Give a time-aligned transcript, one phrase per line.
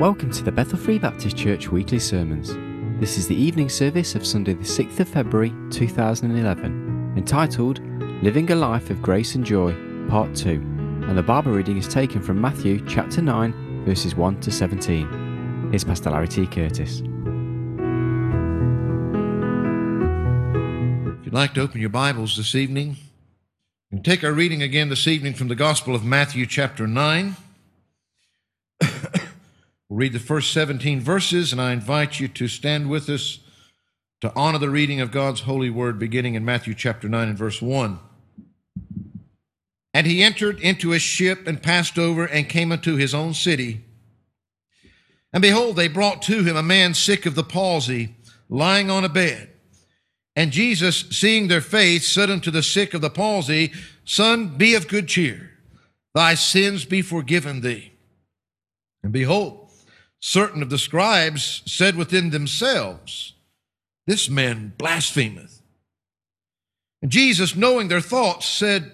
[0.00, 2.54] Welcome to the Bethel Free Baptist Church weekly sermons.
[2.98, 7.80] This is the evening service of Sunday, the 6th of February 2011, entitled
[8.22, 9.74] Living a Life of Grace and Joy,
[10.08, 14.50] Part 2, and the Bible reading is taken from Matthew chapter 9, verses 1 to
[14.50, 15.68] 17.
[15.70, 16.46] Here's Pastor Larry T.
[16.46, 17.00] Curtis.
[21.10, 22.96] If you'd like to open your Bibles this evening,
[23.92, 27.36] and take our reading again this evening from the Gospel of Matthew, chapter 9.
[29.90, 33.40] We'll read the first 17 verses, and I invite you to stand with us
[34.20, 37.60] to honor the reading of God's holy word, beginning in Matthew chapter 9 and verse
[37.60, 37.98] 1.
[39.92, 43.84] And he entered into a ship and passed over and came unto his own city.
[45.32, 48.14] And behold, they brought to him a man sick of the palsy,
[48.48, 49.48] lying on a bed.
[50.36, 53.72] And Jesus, seeing their faith, said unto the sick of the palsy,
[54.04, 55.50] Son, be of good cheer.
[56.14, 57.92] Thy sins be forgiven thee.
[59.02, 59.69] And behold,
[60.20, 63.34] certain of the scribes said within themselves,
[64.06, 65.62] This man blasphemeth.
[67.02, 68.92] And Jesus, knowing their thoughts, said,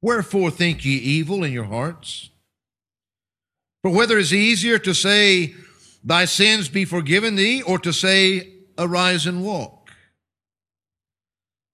[0.00, 2.30] Wherefore think ye evil in your hearts?
[3.82, 5.54] For whether it is easier to say,
[6.02, 9.78] Thy sins be forgiven thee, or to say, Arise and walk?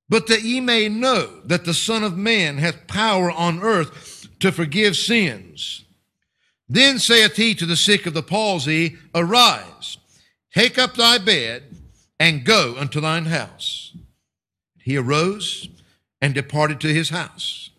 [0.08, 4.52] but that ye may know that the Son of Man hath power on earth to
[4.52, 5.84] forgive sins.
[6.74, 9.96] Then saith he to the sick of the palsy, Arise,
[10.52, 11.62] take up thy bed,
[12.18, 13.96] and go unto thine house.
[14.80, 15.68] He arose
[16.20, 17.70] and departed to his house.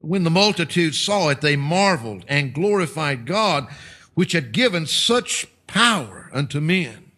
[0.00, 3.68] When the multitude saw it, they marveled and glorified God,
[4.14, 7.12] which had given such power unto men.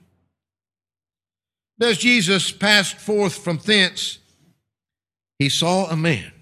[1.81, 4.19] As Jesus passed forth from thence,
[5.39, 6.33] he saw a man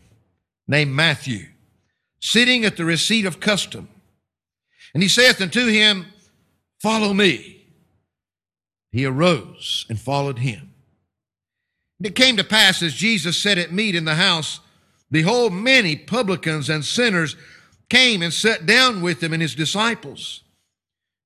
[0.67, 1.47] named Matthew
[2.21, 3.89] sitting at the receipt of custom.
[4.95, 6.07] And he saith unto him,
[6.81, 7.67] Follow me.
[8.93, 10.73] He arose and followed him.
[11.99, 14.61] And it came to pass as Jesus sat at meat in the house,
[15.11, 17.37] behold, many publicans and sinners
[17.91, 20.43] came and sat down with him and his disciples.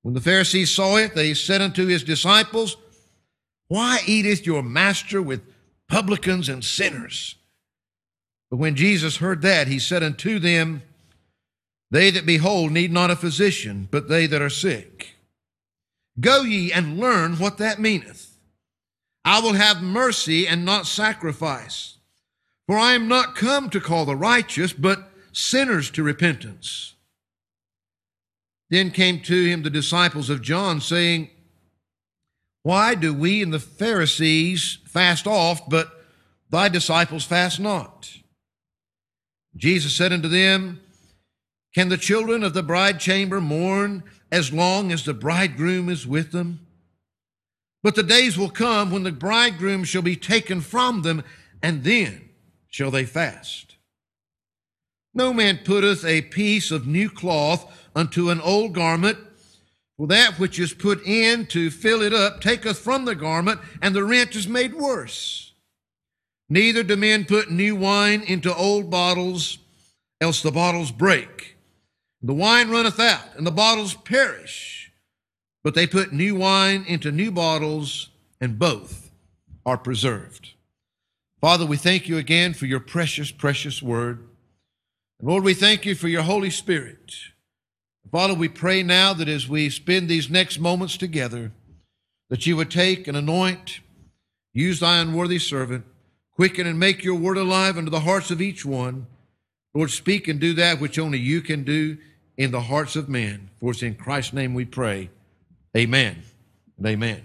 [0.02, 2.76] When the Pharisees saw it, they said unto his disciples,
[3.72, 5.40] why eateth your master with
[5.88, 7.36] publicans and sinners?
[8.50, 10.82] But when Jesus heard that, he said unto them,
[11.92, 15.16] They that behold need not a physician, but they that are sick.
[16.18, 18.38] Go ye and learn what that meaneth.
[19.26, 21.98] I will have mercy and not sacrifice.
[22.66, 26.94] For I am not come to call the righteous, but sinners to repentance.
[28.70, 31.28] Then came to him the disciples of John, saying,
[32.62, 35.92] why do we and the Pharisees fast oft, but
[36.48, 38.16] thy disciples fast not?
[39.54, 40.80] Jesus said unto them,
[41.74, 46.32] Can the children of the bride chamber mourn as long as the bridegroom is with
[46.32, 46.66] them?
[47.82, 51.24] But the days will come when the bridegroom shall be taken from them,
[51.62, 52.28] and then
[52.68, 53.76] shall they fast.
[55.14, 59.18] No man putteth a piece of new cloth unto an old garment
[60.02, 63.94] for that which is put in to fill it up taketh from the garment, and
[63.94, 65.52] the rent is made worse.
[66.48, 69.58] Neither do men put new wine into old bottles,
[70.20, 71.51] else the bottles break.
[72.22, 74.92] The wine runneth out, and the bottles perish.
[75.64, 78.10] But they put new wine into new bottles,
[78.40, 79.10] and both
[79.66, 80.50] are preserved.
[81.40, 84.20] Father, we thank you again for your precious, precious word.
[85.18, 87.12] And Lord, we thank you for your Holy Spirit
[88.12, 91.50] Father, we pray now that as we spend these next moments together,
[92.28, 93.80] that you would take and anoint,
[94.52, 95.86] use thy unworthy servant,
[96.30, 99.06] quicken and make your word alive unto the hearts of each one.
[99.72, 101.96] Lord, speak and do that which only you can do
[102.36, 103.50] in the hearts of men.
[103.60, 105.10] For it's in Christ's name we pray.
[105.76, 106.22] Amen
[106.76, 107.22] and amen.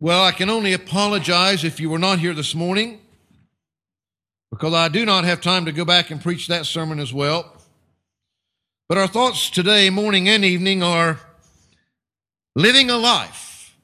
[0.00, 3.00] Well, I can only apologize if you were not here this morning
[4.50, 7.52] because I do not have time to go back and preach that sermon as well.
[8.88, 11.18] But our thoughts today, morning and evening, are
[12.54, 13.76] living a life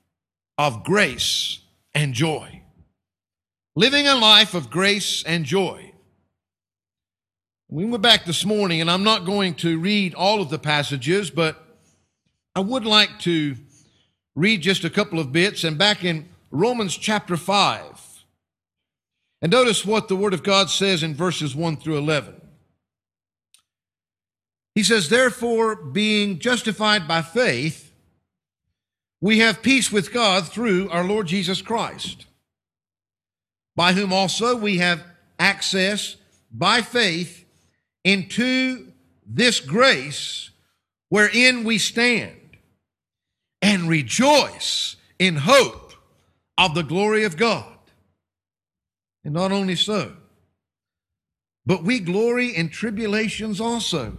[0.57, 1.59] of grace
[1.95, 2.63] and joy.
[3.77, 5.94] Living a life of grace and joy.
[7.75, 11.29] We went back this morning, and I'm not going to read all of the passages,
[11.29, 11.61] but
[12.55, 13.57] I would like to
[14.37, 15.65] read just a couple of bits.
[15.65, 18.23] And back in Romans chapter 5,
[19.43, 22.41] and notice what the Word of God says in verses 1 through 11.
[24.77, 27.93] He says, Therefore, being justified by faith,
[29.21, 32.27] we have peace with God through our Lord Jesus Christ,
[33.75, 35.03] by whom also we have
[35.41, 36.15] access
[36.53, 37.44] by faith
[38.05, 38.93] into
[39.27, 40.51] this grace
[41.09, 42.59] wherein we stand
[43.63, 45.93] and rejoice in hope
[46.59, 47.79] of the glory of God.
[49.25, 50.13] And not only so,
[51.65, 54.19] but we glory in tribulations also,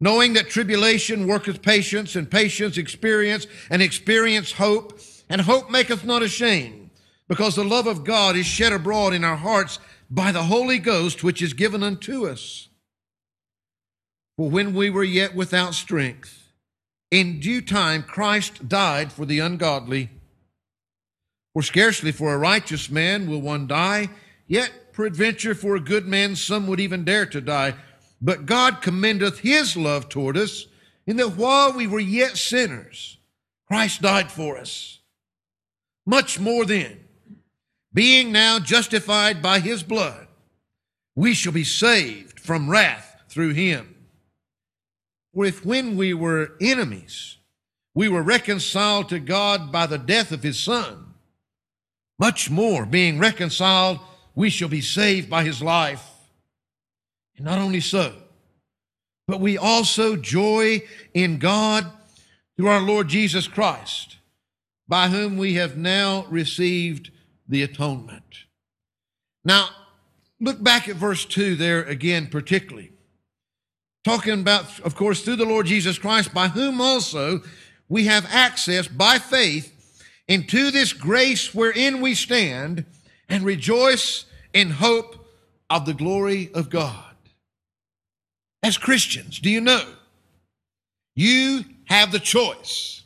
[0.00, 6.22] knowing that tribulation worketh patience, and patience experience, and experience hope, and hope maketh not
[6.22, 6.90] ashamed,
[7.28, 9.80] because the love of God is shed abroad in our hearts
[10.10, 12.68] by the Holy Ghost, which is given unto us.
[14.36, 16.52] For when we were yet without strength,
[17.10, 20.10] in due time Christ died for the ungodly.
[21.52, 24.10] For scarcely for a righteous man will one die,
[24.46, 27.74] yet peradventure for a good man some would even dare to die.
[28.20, 30.66] But God commendeth his love toward us,
[31.06, 33.18] in that while we were yet sinners,
[33.66, 34.98] Christ died for us.
[36.06, 36.99] Much more then,
[37.92, 40.26] being now justified by his blood,
[41.16, 43.94] we shall be saved from wrath through him.
[45.34, 47.36] For if when we were enemies,
[47.94, 51.14] we were reconciled to God by the death of his Son,
[52.18, 53.98] much more, being reconciled,
[54.34, 56.06] we shall be saved by his life.
[57.36, 58.14] And not only so,
[59.26, 60.82] but we also joy
[61.14, 61.86] in God
[62.56, 64.18] through our Lord Jesus Christ,
[64.86, 67.10] by whom we have now received
[67.50, 68.44] the atonement.
[69.44, 69.68] Now,
[70.40, 72.92] look back at verse 2 there again, particularly.
[74.04, 77.42] Talking about, of course, through the Lord Jesus Christ, by whom also
[77.88, 79.76] we have access by faith
[80.28, 82.86] into this grace wherein we stand
[83.28, 84.24] and rejoice
[84.54, 85.26] in hope
[85.68, 87.04] of the glory of God.
[88.62, 89.84] As Christians, do you know?
[91.14, 92.99] You have the choice.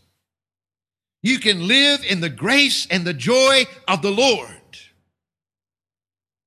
[1.25, 4.51] You can live in the grace and the joy of the Lord.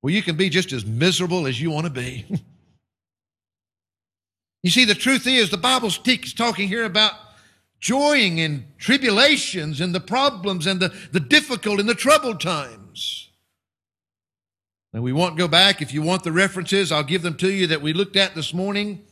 [0.04, 2.26] Well, you can be just as miserable as you want to be.
[4.64, 5.98] You see, the truth is, the Bible's
[6.34, 7.14] talking here about
[7.80, 13.30] joying in tribulations and the problems and the, the difficult and the troubled times.
[14.92, 15.82] And we won't go back.
[15.82, 18.54] If you want the references, I'll give them to you that we looked at this
[18.54, 19.07] morning.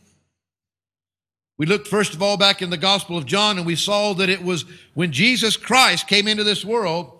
[1.58, 4.28] We looked first of all back in the Gospel of John and we saw that
[4.28, 4.64] it was
[4.94, 7.12] when Jesus Christ came into this world,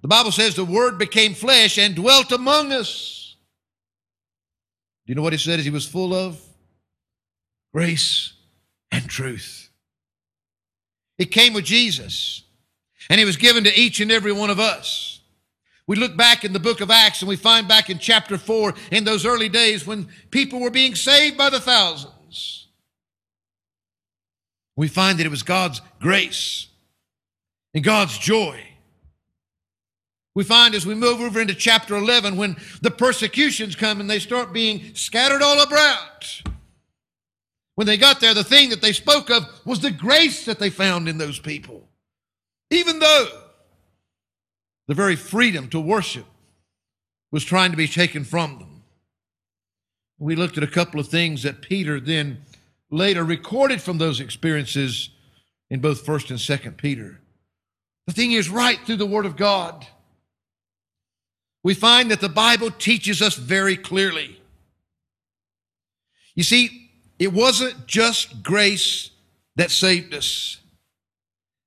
[0.00, 3.36] the Bible says the Word became flesh and dwelt among us.
[5.06, 6.40] Do you know what he said he was full of?
[7.72, 8.32] grace,
[8.90, 9.68] and truth.
[11.18, 12.42] It came with Jesus,
[13.10, 15.20] and it was given to each and every one of us.
[15.86, 18.74] We look back in the book of Acts and we find back in chapter 4
[18.90, 22.57] in those early days when people were being saved by the thousands.
[24.78, 26.68] We find that it was God's grace
[27.74, 28.62] and God's joy.
[30.36, 34.20] We find as we move over into chapter 11 when the persecutions come and they
[34.20, 36.42] start being scattered all about.
[37.74, 40.70] When they got there, the thing that they spoke of was the grace that they
[40.70, 41.88] found in those people.
[42.70, 43.26] Even though
[44.86, 46.26] the very freedom to worship
[47.32, 48.84] was trying to be taken from them.
[50.20, 52.42] We looked at a couple of things that Peter then
[52.90, 55.10] later recorded from those experiences
[55.70, 57.20] in both 1st and 2nd Peter.
[58.06, 59.86] The thing is, right through the Word of God,
[61.62, 64.40] we find that the Bible teaches us very clearly.
[66.34, 69.10] You see, it wasn't just grace
[69.56, 70.58] that saved us.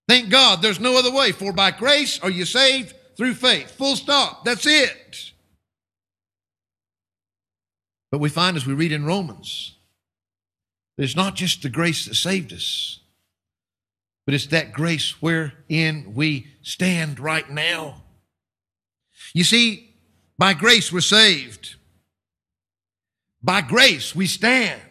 [0.07, 3.69] Thank God there's no other way, for by grace are you saved through faith.
[3.71, 4.43] Full stop.
[4.43, 5.31] That's it.
[8.11, 9.75] But we find as we read in Romans,
[10.97, 12.99] it's not just the grace that saved us,
[14.25, 18.03] but it's that grace wherein we stand right now.
[19.33, 19.95] You see,
[20.37, 21.75] by grace we're saved.
[23.41, 24.81] By grace we stand.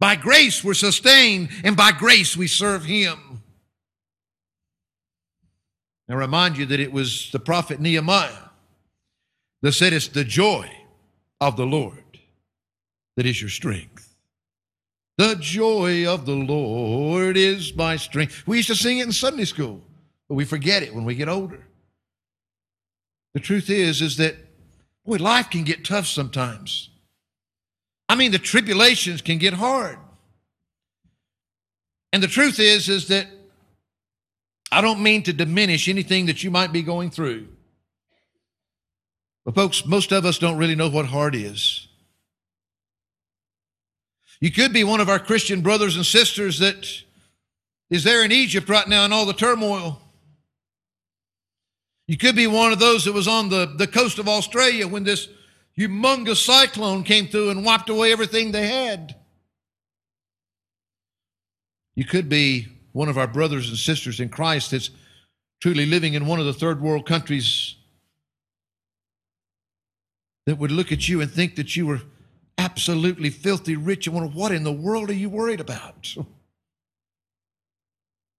[0.00, 3.42] By grace we're sustained, and by grace we serve Him.
[6.08, 8.50] I remind you that it was the prophet Nehemiah
[9.62, 10.70] that said, It's the joy
[11.40, 12.18] of the Lord
[13.16, 13.93] that is your strength.
[15.16, 18.46] The joy of the Lord is my strength.
[18.46, 19.80] We used to sing it in Sunday school,
[20.28, 21.66] but we forget it when we get older.
[23.34, 24.36] The truth is, is that,
[25.04, 26.90] boy, life can get tough sometimes.
[28.08, 29.98] I mean, the tribulations can get hard.
[32.12, 33.26] And the truth is, is that
[34.70, 37.48] I don't mean to diminish anything that you might be going through.
[39.44, 41.86] But folks, most of us don't really know what hard is.
[44.44, 46.86] You could be one of our Christian brothers and sisters that
[47.88, 50.02] is there in Egypt right now in all the turmoil.
[52.06, 55.02] You could be one of those that was on the, the coast of Australia when
[55.02, 55.28] this
[55.78, 59.16] humongous cyclone came through and wiped away everything they had.
[61.94, 64.90] You could be one of our brothers and sisters in Christ that's
[65.62, 67.76] truly living in one of the third world countries
[70.44, 72.02] that would look at you and think that you were
[72.58, 76.14] absolutely filthy rich and wonder, what in the world are you worried about?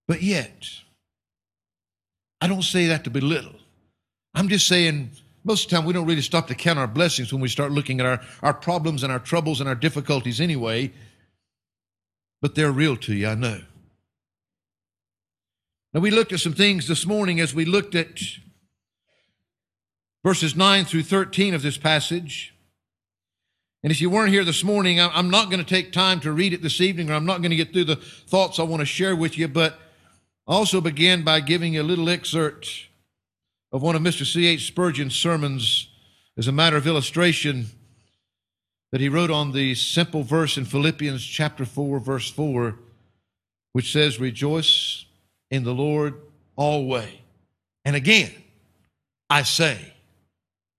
[0.08, 0.68] But yet,
[2.42, 3.56] I don't say that to belittle.
[4.34, 5.12] I'm just saying
[5.46, 7.72] most of the time we don't really stop to count our blessings when we start
[7.72, 10.92] looking at our, our problems and our troubles and our difficulties anyway.
[12.42, 13.62] But they're real to you, I know.
[15.94, 18.20] Now, we looked at some things this morning as we looked at
[20.24, 22.55] verses 9 through 13 of this passage.
[23.86, 26.54] And if you weren't here this morning, I'm not going to take time to read
[26.54, 28.86] it this evening, or I'm not going to get through the thoughts I want to
[28.86, 29.80] share with you, but
[30.48, 32.88] also begin by giving you a little excerpt
[33.72, 34.26] of one of Mr.
[34.26, 34.66] C.H.
[34.66, 35.88] Spurgeon's sermons
[36.36, 37.68] as a matter of illustration
[38.92, 42.80] that he wrote on the simple verse in Philippians chapter 4, verse 4,
[43.74, 45.06] which says, Rejoice
[45.52, 46.16] in the Lord
[46.56, 47.14] always.
[47.86, 48.32] And again,
[49.30, 49.94] I say,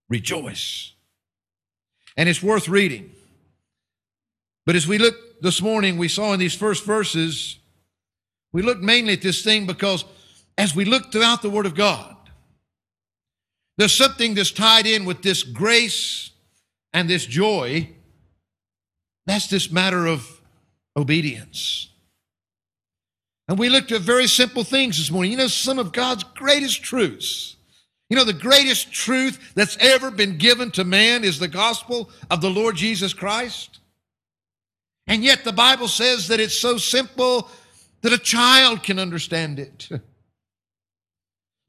[0.09, 0.91] rejoice
[2.17, 3.11] and it's worth reading.
[4.65, 7.59] But as we look this morning, we saw in these first verses,
[8.53, 10.05] we look mainly at this thing because
[10.59, 12.17] as we look throughout the Word of God,
[13.79, 16.31] there's something that's tied in with this grace
[16.93, 17.91] and this joy.
[19.27, 20.41] That's this matter of
[20.97, 21.91] obedience.
[23.49, 25.33] And we looked at very simple things this morning.
[25.33, 27.56] You know, some of God's greatest truths
[28.09, 32.41] you know, the greatest truth that's ever been given to man is the gospel of
[32.41, 33.81] the Lord Jesus Christ.
[35.07, 37.49] And yet the Bible says that it's so simple
[38.03, 39.89] that a child can understand it.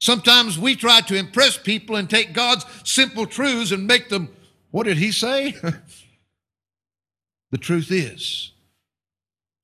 [0.00, 4.28] Sometimes we try to impress people and take God's simple truths and make them,
[4.70, 5.56] what did he say?
[7.50, 8.52] the truth is,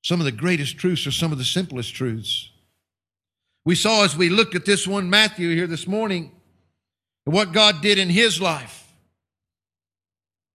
[0.03, 2.49] some of the greatest truths are some of the simplest truths.
[3.63, 6.31] We saw as we looked at this one, Matthew, here this morning,
[7.25, 8.83] and what God did in his life.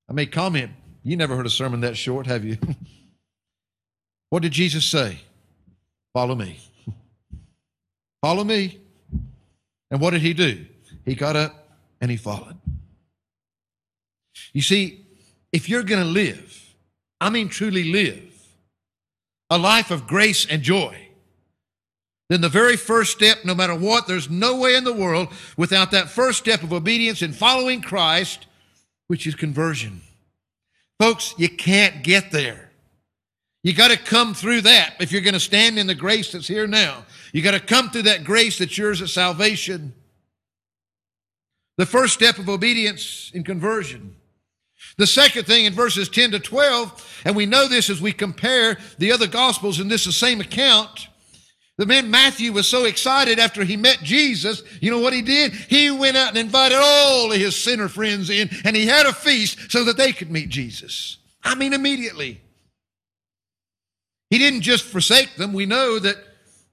[0.08, 0.72] I may comment,
[1.02, 2.58] you never heard a sermon that short, have you?
[4.30, 5.18] what did Jesus say?
[6.12, 6.58] Follow me.
[8.22, 8.80] Follow me.
[9.90, 10.66] And what did he do?
[11.04, 11.68] He got up
[12.00, 12.56] and he followed.
[14.52, 15.04] You see,
[15.52, 16.74] if you're going to live,
[17.20, 18.24] I mean truly live,
[19.48, 21.09] a life of grace and joy,
[22.30, 25.90] then the very first step, no matter what, there's no way in the world without
[25.90, 28.46] that first step of obedience in following Christ,
[29.08, 30.00] which is conversion.
[31.00, 32.70] Folks, you can't get there.
[33.64, 36.46] You got to come through that if you're going to stand in the grace that's
[36.46, 37.04] here now.
[37.32, 39.92] You got to come through that grace that's yours at salvation.
[41.78, 44.14] The first step of obedience in conversion.
[44.98, 48.78] The second thing in verses 10 to 12, and we know this as we compare
[48.98, 51.08] the other gospels in this is the same account,
[51.80, 54.62] the man Matthew was so excited after he met Jesus.
[54.82, 55.54] You know what he did?
[55.54, 59.14] He went out and invited all of his sinner friends in and he had a
[59.14, 61.16] feast so that they could meet Jesus.
[61.42, 62.42] I mean, immediately.
[64.28, 65.54] He didn't just forsake them.
[65.54, 66.18] We know that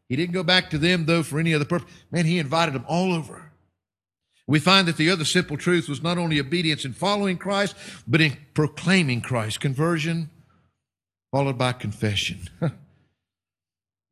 [0.09, 1.89] he didn't go back to them, though, for any other purpose.
[2.11, 3.49] Man, he invited them all over.
[4.45, 7.77] We find that the other simple truth was not only obedience in following Christ,
[8.09, 9.61] but in proclaiming Christ.
[9.61, 10.31] Conversion
[11.31, 12.49] followed by confession.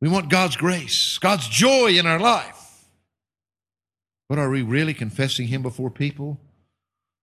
[0.06, 2.84] We want God's grace, God's joy in our life.
[4.28, 6.38] But are we really confessing Him before people?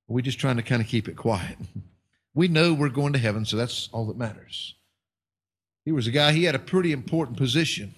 [0.09, 1.57] Or are we just trying to kind of keep it quiet?
[2.35, 4.73] We know we're going to heaven, so that's all that matters.
[5.85, 7.93] He was a guy, he had a pretty important position.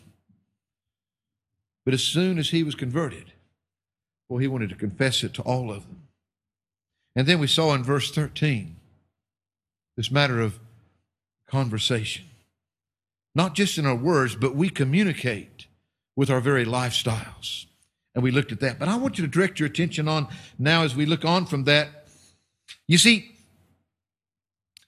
[1.85, 3.31] But as soon as he was converted,
[4.27, 6.01] well, he wanted to confess it to all of them.
[7.15, 8.75] And then we saw in verse 13
[9.95, 10.59] this matter of
[11.47, 12.25] conversation
[13.35, 15.67] not just in our words, but we communicate
[16.15, 17.65] with our very lifestyles.
[18.15, 18.79] And we looked at that.
[18.79, 21.65] But I want you to direct your attention on now as we look on from
[21.65, 22.07] that.
[22.87, 23.35] You see,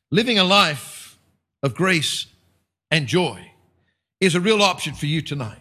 [0.09, 1.19] living a life
[1.61, 2.27] of grace
[2.89, 3.51] and joy
[4.21, 5.59] is a real option for you tonight.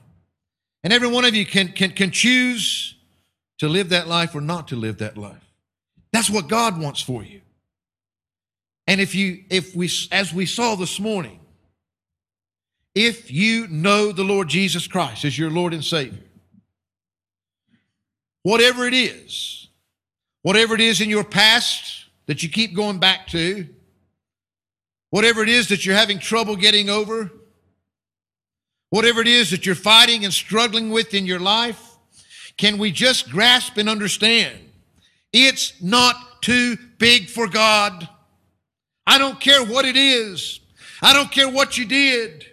[0.84, 2.94] And every one of you can, can, can choose
[3.58, 5.52] to live that life or not to live that life.
[6.12, 7.40] That's what God wants for you.
[8.86, 11.40] And if you, if we, as we saw this morning,
[12.96, 16.24] if you know the Lord Jesus Christ as your Lord and Savior,
[18.42, 19.68] whatever it is,
[20.40, 23.68] whatever it is in your past that you keep going back to,
[25.10, 27.30] whatever it is that you're having trouble getting over,
[28.88, 31.98] whatever it is that you're fighting and struggling with in your life,
[32.56, 34.56] can we just grasp and understand?
[35.34, 38.08] It's not too big for God.
[39.06, 40.60] I don't care what it is.
[41.02, 42.46] I don't care what you did.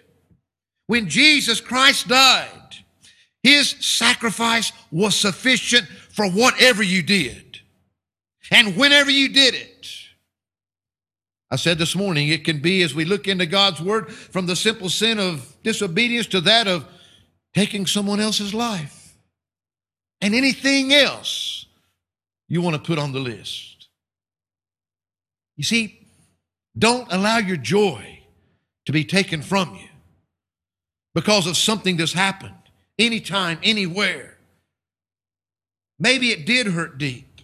[0.86, 2.50] When Jesus Christ died,
[3.42, 7.60] his sacrifice was sufficient for whatever you did
[8.50, 9.88] and whenever you did it.
[11.50, 14.56] I said this morning, it can be as we look into God's Word from the
[14.56, 16.86] simple sin of disobedience to that of
[17.54, 19.16] taking someone else's life
[20.20, 21.66] and anything else
[22.48, 23.88] you want to put on the list.
[25.56, 26.00] You see,
[26.76, 28.20] don't allow your joy
[28.86, 29.88] to be taken from you
[31.14, 32.54] because of something that's happened
[32.98, 34.36] anytime, anywhere.
[35.98, 37.40] Maybe it did hurt deep,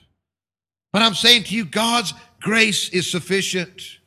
[0.92, 3.98] but I'm saying to you, God's grace is sufficient.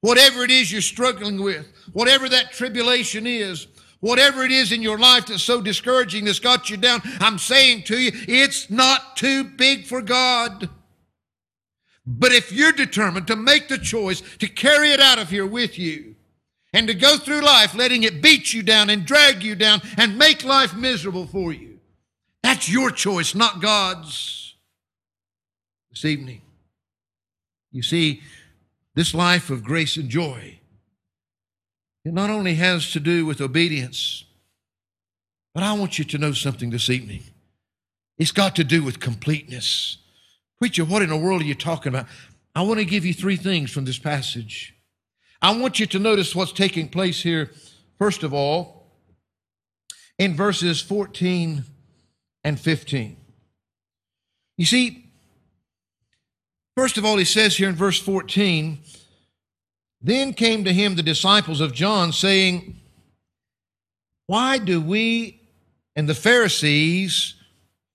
[0.00, 3.66] Whatever it is you're struggling with, whatever that tribulation is,
[3.98, 7.82] whatever it is in your life that's so discouraging that's got you down, I'm saying
[7.84, 10.70] to you, it's not too big for God.
[12.06, 15.78] But if you're determined to make the choice to carry it out of here with
[15.78, 16.14] you
[16.72, 20.18] and to go through life letting it beat you down and drag you down and
[20.18, 21.78] make life miserable for you,
[22.42, 24.54] that's your choice, not God's.
[25.90, 26.42] This evening,
[27.72, 28.22] you see,
[28.94, 30.58] this life of grace and joy,
[32.04, 34.24] it not only has to do with obedience,
[35.54, 37.22] but I want you to know something this evening.
[38.16, 39.98] It's got to do with completeness.
[40.58, 42.06] Preacher, what in the world are you talking about?
[42.54, 44.74] I want to give you three things from this passage.
[45.40, 47.50] I want you to notice what's taking place here,
[47.98, 48.86] first of all,
[50.18, 51.64] in verses 14
[52.44, 53.16] and 15.
[54.56, 55.08] You see,
[56.78, 58.78] First of all, he says here in verse 14,
[60.00, 62.80] then came to him the disciples of John, saying,
[64.28, 65.40] Why do we
[65.96, 67.34] and the Pharisees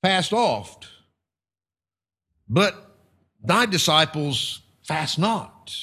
[0.01, 0.89] fast oft,
[2.50, 2.97] but
[3.41, 5.73] thy disciples fast not?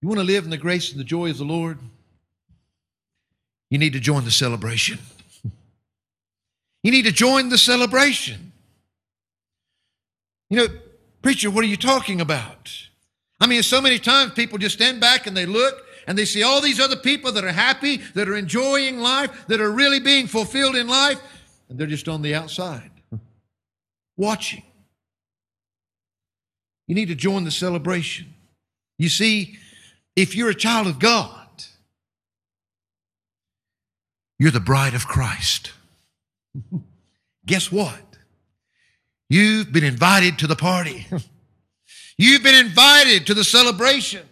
[0.00, 1.78] You want to live in the grace and the joy of the Lord?
[3.70, 4.98] You need to join the celebration.
[6.84, 8.52] You need to join the celebration.
[10.48, 10.66] You know,
[11.22, 12.72] preacher, what are you talking about?
[13.40, 16.44] I mean, so many times people just stand back and they look and they see
[16.44, 20.28] all these other people that are happy, that are enjoying life, that are really being
[20.28, 21.20] fulfilled in life,
[21.68, 22.90] and they're just on the outside
[24.16, 24.62] watching.
[26.86, 28.34] You need to join the celebration.
[28.98, 29.58] You see,
[30.18, 31.36] if you're a child of God,
[34.36, 35.70] you're the bride of Christ.
[37.46, 38.00] Guess what?
[39.30, 41.06] You've been invited to the party.
[42.18, 44.26] You've been invited to the celebration.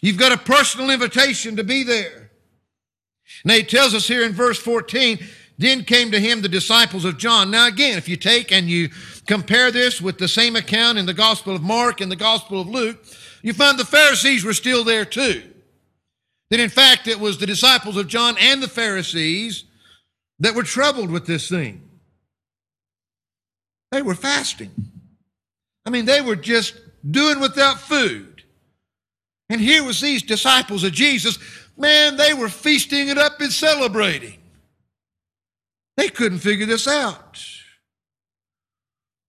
[0.00, 2.30] You've got a personal invitation to be there.
[3.44, 5.18] Now he tells us here in verse 14,
[5.58, 7.50] then came to him the disciples of John.
[7.50, 8.88] Now again, if you take and you
[9.26, 12.68] compare this with the same account in the Gospel of Mark and the Gospel of
[12.68, 13.04] Luke,
[13.42, 15.42] you find the Pharisees were still there too.
[16.50, 19.64] That in fact it was the disciples of John and the Pharisees
[20.40, 21.82] that were troubled with this thing.
[23.90, 24.72] They were fasting.
[25.86, 26.74] I mean, they were just
[27.08, 28.42] doing without food.
[29.48, 31.38] And here was these disciples of Jesus.
[31.76, 34.38] Man, they were feasting it up and celebrating.
[35.96, 37.42] They couldn't figure this out.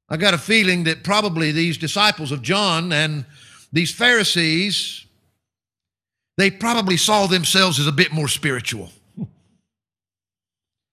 [0.10, 3.26] I got a feeling that probably these disciples of John and
[3.72, 5.06] these Pharisees,
[6.38, 8.90] they probably saw themselves as a bit more spiritual.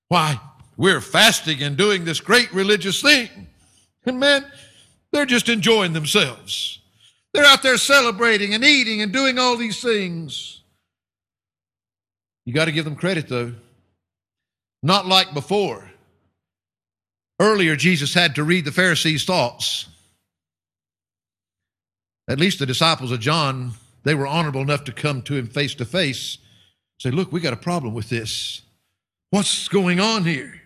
[0.08, 0.40] Why?
[0.76, 3.28] We're fasting and doing this great religious thing.
[4.04, 4.44] And man,
[5.12, 6.80] they're just enjoying themselves.
[7.32, 10.62] They're out there celebrating and eating and doing all these things.
[12.44, 13.52] You got to give them credit, though.
[14.82, 15.90] Not like before.
[17.40, 19.86] Earlier, Jesus had to read the Pharisees' thoughts.
[22.28, 25.74] At least the disciples of John, they were honorable enough to come to him face
[25.76, 26.38] to face,
[26.98, 28.62] say, Look, we got a problem with this.
[29.30, 30.60] What's going on here?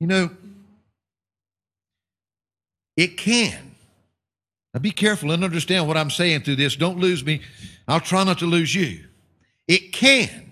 [0.00, 0.30] You know,
[2.96, 3.74] it can.
[4.74, 6.76] Now be careful and understand what I'm saying through this.
[6.76, 7.42] Don't lose me.
[7.86, 9.04] I'll try not to lose you.
[9.68, 10.50] It can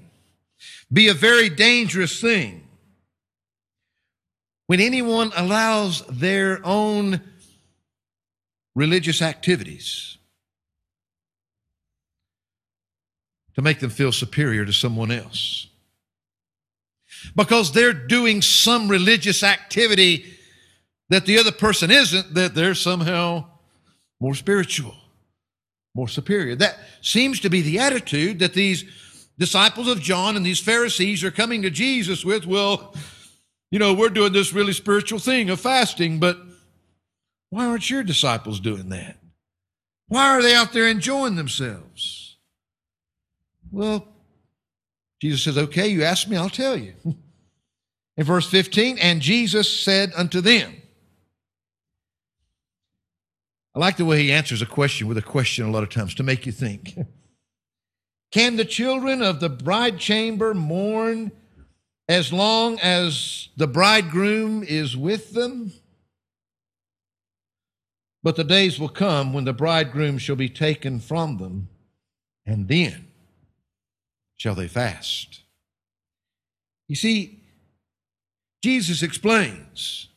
[0.92, 2.66] be a very dangerous thing
[4.66, 7.20] when anyone allows their own
[8.74, 10.18] religious activities
[13.54, 15.66] to make them feel superior to someone else.
[17.34, 20.24] Because they're doing some religious activity
[21.08, 23.44] that the other person isn't, that they're somehow
[24.20, 24.94] more spiritual,
[25.94, 26.54] more superior.
[26.54, 28.84] That seems to be the attitude that these
[29.38, 32.46] disciples of John and these Pharisees are coming to Jesus with.
[32.46, 32.94] Well,
[33.70, 36.36] You know, we're doing this really spiritual thing of fasting, but
[37.50, 39.16] why aren't your disciples doing that?
[40.08, 42.36] Why are they out there enjoying themselves?
[43.70, 44.08] Well,
[45.20, 46.94] Jesus says, Okay, you ask me, I'll tell you.
[48.16, 50.74] In verse 15, and Jesus said unto them,
[53.74, 56.14] I like the way he answers a question with a question a lot of times
[56.16, 56.98] to make you think.
[58.32, 61.32] Can the children of the bride chamber mourn
[62.08, 65.72] as long as the bridegroom is with them?
[68.22, 71.68] But the days will come when the bridegroom shall be taken from them,
[72.44, 73.08] and then
[74.36, 75.40] shall they fast.
[76.88, 77.40] You see,
[78.62, 80.08] Jesus explains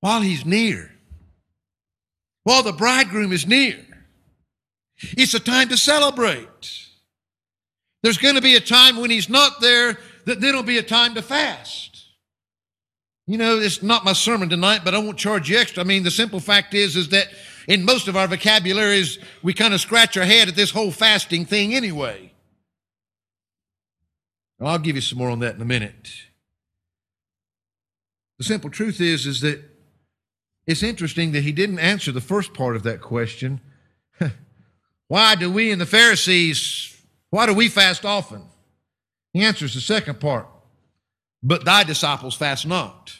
[0.00, 0.90] while he's near,
[2.42, 3.78] while the bridegroom is near,
[4.96, 6.88] it's a time to celebrate.
[8.02, 10.82] There's going to be a time when he's not there, that then will be a
[10.82, 11.91] time to fast.
[13.26, 15.82] You know, it's not my sermon tonight, but I won't charge you extra.
[15.82, 17.28] I mean, the simple fact is, is that
[17.68, 21.44] in most of our vocabularies, we kind of scratch our head at this whole fasting
[21.44, 22.32] thing anyway.
[24.60, 26.10] I'll give you some more on that in a minute.
[28.38, 29.60] The simple truth is, is that
[30.66, 33.60] it's interesting that he didn't answer the first part of that question.
[35.08, 36.96] why do we and the Pharisees,
[37.30, 38.42] why do we fast often?
[39.32, 40.46] He answers the second part
[41.42, 43.16] but thy disciples fast not.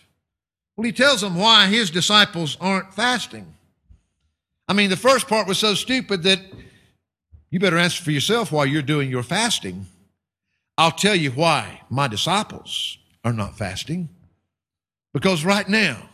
[0.77, 3.55] Well, he tells them why his disciples aren't fasting.
[4.69, 6.41] I mean, the first part was so stupid that
[7.51, 9.87] you better answer for yourself while you're doing your fasting.
[10.79, 14.09] I'll tell you why my disciples are not fasting.
[15.13, 16.09] Because right now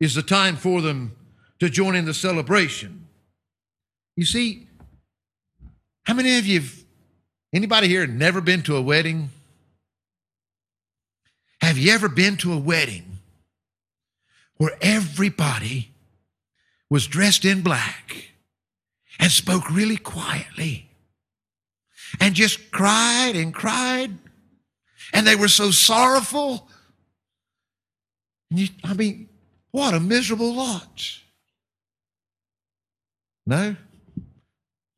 [0.00, 1.16] is the time for them
[1.60, 3.06] to join in the celebration.
[4.16, 4.66] You see,
[6.04, 6.62] how many of you,
[7.54, 9.30] anybody here never been to a wedding?
[11.78, 13.20] Have you ever been to a wedding
[14.56, 15.92] where everybody
[16.90, 18.32] was dressed in black
[19.20, 20.90] and spoke really quietly
[22.18, 24.10] and just cried and cried
[25.12, 26.68] and they were so sorrowful?
[28.50, 29.28] You, I mean,
[29.70, 31.20] what a miserable lot.
[33.46, 33.76] No?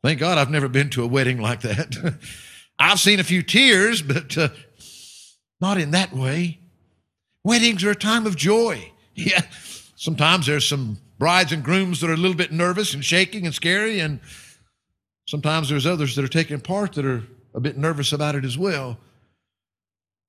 [0.03, 2.19] Thank God I've never been to a wedding like that.
[2.79, 4.49] I've seen a few tears, but uh,
[5.61, 6.60] not in that way.
[7.44, 8.92] Weddings are a time of joy.
[9.12, 9.42] Yeah,
[9.96, 13.55] sometimes there's some brides and grooms that are a little bit nervous and shaking and
[13.55, 14.20] scary, and
[15.29, 18.57] sometimes there's others that are taking part that are a bit nervous about it as
[18.57, 18.98] well.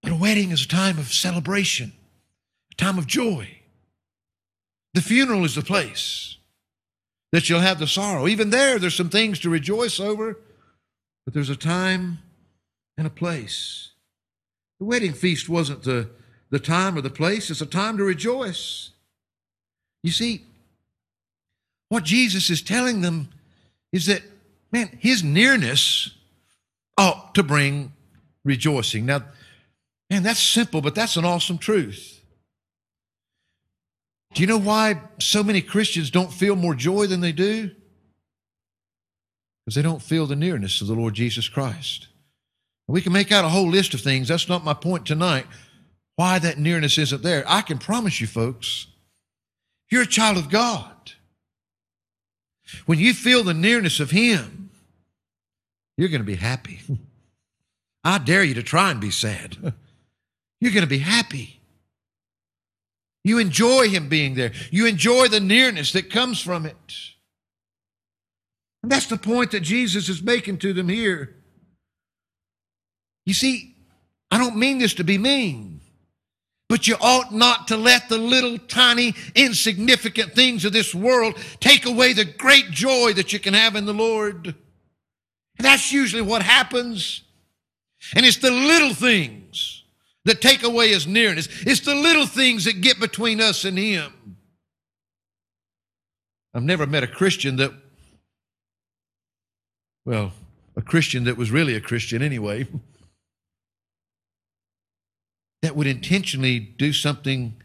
[0.04, 1.94] But a wedding is a time of celebration,
[2.74, 3.48] a time of joy.
[4.94, 6.38] The funeral is the place
[7.32, 8.28] that you'll have the sorrow.
[8.28, 10.38] Even there, there's some things to rejoice over,
[11.24, 12.20] but there's a time
[12.98, 13.92] and a place.
[14.80, 16.10] The wedding feast wasn't the,
[16.52, 18.92] the time or the place, it's a time to rejoice.
[20.04, 20.44] You see,
[21.90, 23.30] what Jesus is telling them
[23.92, 24.22] is that,
[24.72, 26.12] man, his nearness
[26.98, 27.94] ought to bring
[28.44, 29.06] rejoicing.
[29.06, 29.24] Now,
[30.10, 32.22] man, that's simple, but that's an awesome truth.
[34.34, 37.72] Do you know why so many Christians don't feel more joy than they do?
[39.66, 42.08] Because they don't feel the nearness of the Lord Jesus Christ.
[42.88, 44.28] We can make out a whole list of things.
[44.28, 45.46] That's not my point tonight.
[46.22, 47.44] Why that nearness isn't there.
[47.48, 48.86] I can promise you, folks,
[49.90, 51.14] you're a child of God.
[52.86, 54.70] When you feel the nearness of Him,
[55.98, 56.80] you're going to be happy.
[58.04, 59.58] I dare you to try and be sad.
[60.62, 61.60] You're going to be happy.
[63.24, 66.94] You enjoy Him being there, you enjoy the nearness that comes from it.
[68.84, 71.36] And that's the point that Jesus is making to them here.
[73.26, 73.76] You see,
[74.30, 75.71] I don't mean this to be mean,
[76.72, 81.86] but you ought not to let the little tiny insignificant things of this world take
[81.86, 84.46] away the great joy that you can have in the Lord.
[84.46, 87.24] And that's usually what happens.
[88.16, 89.84] And it's the little things
[90.24, 91.50] that take away his nearness.
[91.68, 94.38] It's the little things that get between us and him.
[96.54, 97.74] I've never met a Christian that,
[100.06, 100.32] well,
[100.78, 102.66] a Christian that was really a Christian anyway.
[105.62, 107.56] that would intentionally do something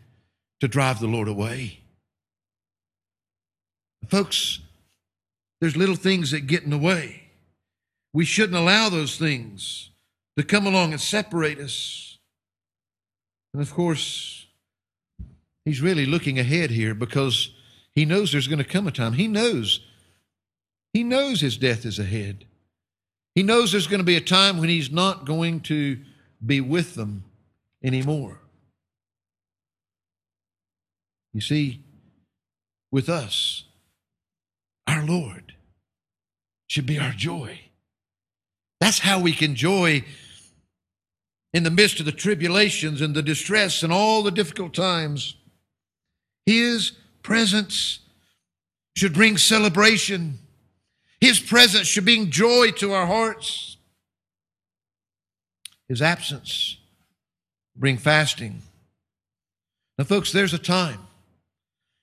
[0.60, 1.80] to drive the Lord away.
[4.08, 4.60] Folks,
[5.60, 7.22] there's little things that get in the way.
[8.12, 9.90] We shouldn't allow those things
[10.36, 12.18] to come along and separate us.
[13.52, 14.46] And of course,
[15.64, 17.50] he's really looking ahead here because
[17.94, 19.14] he knows there's going to come a time.
[19.14, 19.80] He knows.
[20.92, 22.44] He knows his death is ahead.
[23.34, 25.98] He knows there's going to be a time when he's not going to
[26.44, 27.24] be with them
[27.86, 28.40] anymore.
[31.32, 31.82] You see,
[32.90, 33.64] with us,
[34.86, 35.54] our Lord
[36.66, 37.60] should be our joy.
[38.80, 40.04] That's how we can joy
[41.52, 45.36] in the midst of the tribulations and the distress and all the difficult times.
[46.44, 48.00] His presence
[48.96, 50.38] should bring celebration.
[51.20, 53.76] His presence should bring joy to our hearts.
[55.88, 56.78] His absence
[57.78, 58.62] bring fasting.
[59.98, 61.00] Now, folks, there's a time.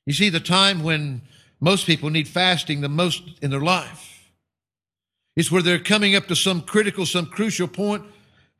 [0.06, 1.22] You see, the time when
[1.60, 4.32] most people need fasting the most in their life
[5.36, 8.04] is where they're coming up to some critical, some crucial point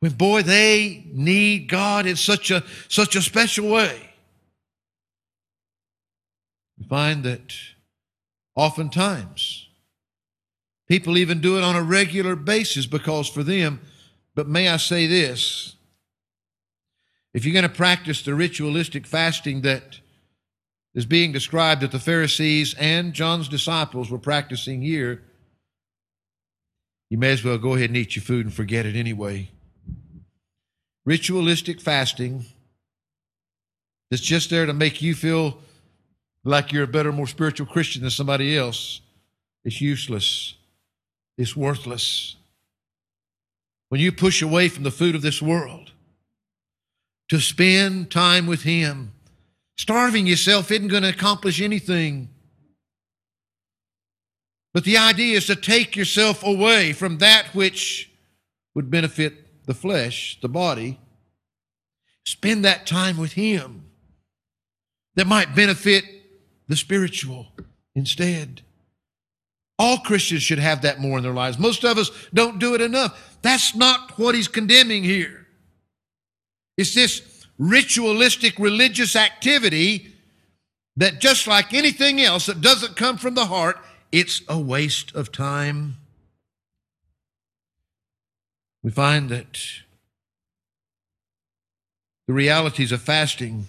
[0.00, 4.10] when, boy, they need God in such a such a special way.
[6.78, 7.54] We find that
[8.54, 9.68] oftentimes
[10.88, 13.80] people even do it on a regular basis because for them,
[14.34, 15.73] but may I say this,
[17.34, 19.98] if you're going to practice the ritualistic fasting that
[20.94, 25.22] is being described that the Pharisees and John's disciples were practicing here,
[27.10, 29.50] you may as well go ahead and eat your food and forget it anyway.
[31.04, 32.46] Ritualistic fasting
[34.10, 35.58] that's just there to make you feel
[36.44, 39.00] like you're a better, more spiritual Christian than somebody else
[39.64, 40.54] is useless.
[41.36, 42.36] It's worthless.
[43.88, 45.90] When you push away from the food of this world
[47.28, 49.12] to spend time with Him.
[49.76, 52.28] Starving yourself isn't going to accomplish anything.
[54.72, 58.10] But the idea is to take yourself away from that which
[58.74, 60.98] would benefit the flesh, the body.
[62.26, 63.84] Spend that time with Him
[65.14, 66.04] that might benefit
[66.68, 67.48] the spiritual
[67.94, 68.62] instead.
[69.78, 71.58] All Christians should have that more in their lives.
[71.58, 73.38] Most of us don't do it enough.
[73.42, 75.43] That's not what He's condemning here.
[76.76, 77.22] It's this
[77.58, 80.12] ritualistic religious activity
[80.96, 83.78] that, just like anything else that doesn't come from the heart,
[84.12, 85.96] it's a waste of time.
[88.82, 89.60] We find that
[92.26, 93.66] the realities of fasting,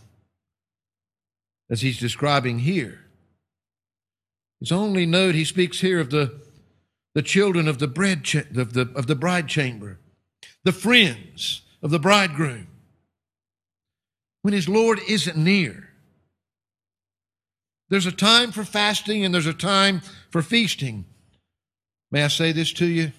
[1.70, 3.02] as he's describing here,
[4.60, 6.40] his only note he speaks here of the,
[7.14, 10.00] the children of the, bread cha- of, the, of the bride chamber,
[10.64, 12.68] the friends of the bridegroom
[14.46, 15.90] when his Lord isn't near.
[17.90, 21.06] There's a time for fasting and there's a time for feasting.
[22.12, 23.12] May I say this to you?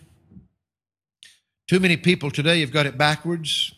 [1.67, 3.75] Too many people today have got it backwards.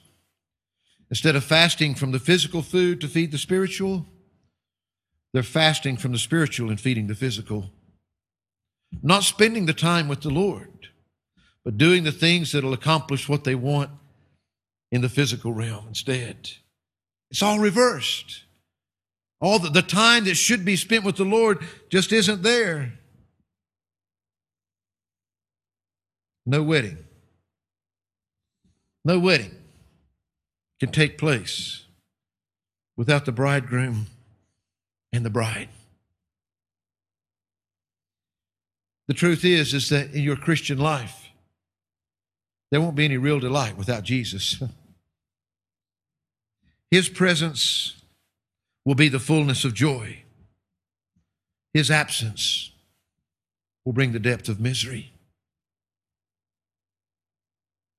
[1.08, 4.04] Instead of fasting from the physical food to feed the spiritual,
[5.32, 7.70] they're fasting from the spiritual and feeding the physical.
[9.02, 10.88] Not spending the time with the Lord,
[11.64, 13.90] but doing the things that'll accomplish what they want
[14.92, 16.50] in the physical realm instead.
[17.30, 18.44] It's all reversed.
[19.40, 22.94] All the, the time that should be spent with the Lord just isn't there.
[26.44, 26.98] No wedding.
[29.04, 29.54] No wedding
[30.80, 31.84] can take place
[32.96, 34.06] without the bridegroom
[35.12, 35.68] and the bride.
[39.06, 41.28] The truth is, is that in your Christian life,
[42.70, 44.62] there won't be any real delight without Jesus.
[46.90, 47.94] His presence
[48.84, 50.22] will be the fullness of joy.
[51.74, 52.70] His absence
[53.84, 55.12] will bring the depth of misery.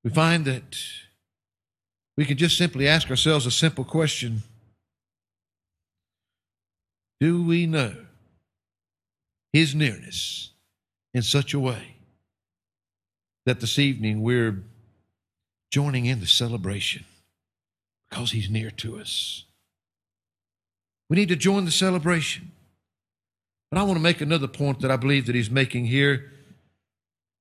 [0.04, 0.78] We find that
[2.18, 4.44] we can just simply ask ourselves a simple question
[7.20, 7.96] Do we know
[9.54, 10.52] His nearness
[11.14, 11.96] in such a way
[13.46, 14.64] that this evening we're
[15.72, 17.06] joining in the celebration?
[18.10, 19.46] Because he's near to us.
[21.10, 22.52] We need to join the celebration.
[23.72, 26.32] But I want to make another point that I believe that he's making here.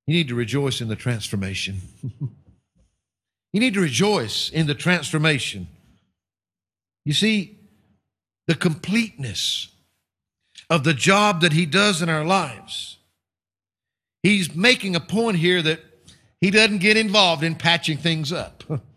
[0.07, 1.81] You need to rejoice in the transformation.
[3.53, 5.69] you need to rejoice in the transformation.
[7.05, 7.59] You see,
[8.47, 9.69] the completeness
[10.71, 12.99] of the job that he does in our lives.
[14.23, 15.81] He's making a point here that
[16.41, 18.65] he doesn't get involved in patching things up.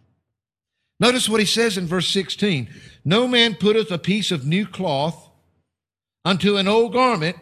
[1.02, 2.70] Notice what he says in verse 16
[3.04, 5.30] No man putteth a piece of new cloth
[6.24, 7.36] unto an old garment,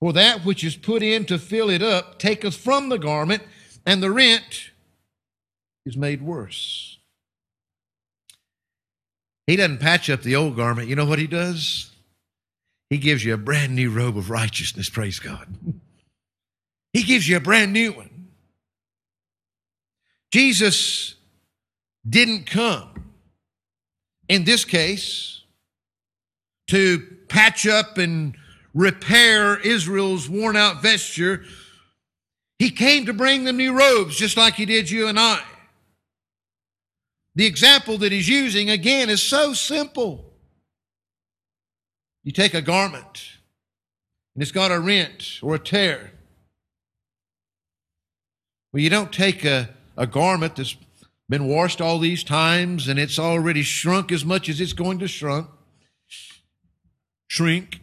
[0.00, 3.42] for that which is put in to fill it up taketh from the garment,
[3.84, 4.70] and the rent
[5.84, 6.98] is made worse.
[9.46, 10.88] He doesn't patch up the old garment.
[10.88, 11.90] You know what he does?
[12.88, 15.46] He gives you a brand new robe of righteousness, praise God.
[16.94, 18.28] He gives you a brand new one.
[20.30, 21.16] Jesus
[22.08, 23.12] didn't come,
[24.28, 25.42] in this case,
[26.68, 28.36] to patch up and
[28.74, 31.44] repair Israel's worn out vesture.
[32.58, 35.42] He came to bring them new robes, just like he did you and I.
[37.34, 40.32] The example that he's using, again, is so simple.
[42.24, 43.24] You take a garment
[44.34, 46.12] and it's got a rent or a tear.
[48.72, 50.76] Well, you don't take a, a garment that's
[51.32, 55.08] been washed all these times and it's already shrunk as much as it's going to
[55.08, 55.48] shrunk.
[57.26, 57.80] Shrink.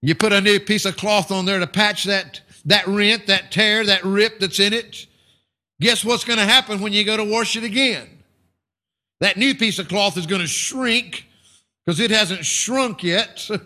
[0.00, 3.52] You put a new piece of cloth on there to patch that, that rent, that
[3.52, 5.08] tear, that rip that's in it.
[5.82, 8.08] Guess what's going to happen when you go to wash it again?
[9.20, 11.26] That new piece of cloth is going to shrink
[11.84, 13.62] because it hasn't shrunk yet, and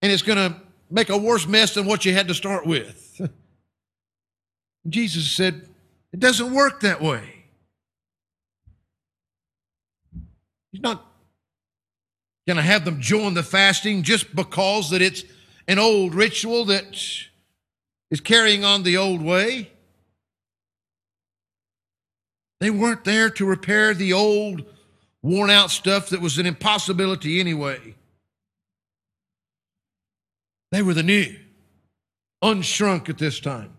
[0.00, 0.58] it's going to
[0.90, 3.20] make a worse mess than what you had to start with.
[4.88, 5.68] Jesus said,
[6.12, 7.44] It doesn't work that way.
[10.72, 11.04] He's not
[12.46, 15.24] going to have them join the fasting just because that it's
[15.66, 16.96] an old ritual that
[18.10, 19.70] is carrying on the old way.
[22.60, 24.64] They weren't there to repair the old,
[25.22, 27.94] worn out stuff that was an impossibility anyway.
[30.72, 31.36] They were the new,
[32.42, 33.77] unshrunk at this time.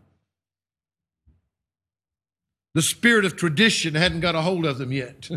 [2.79, 5.23] The spirit of tradition hadn't got a hold of them yet.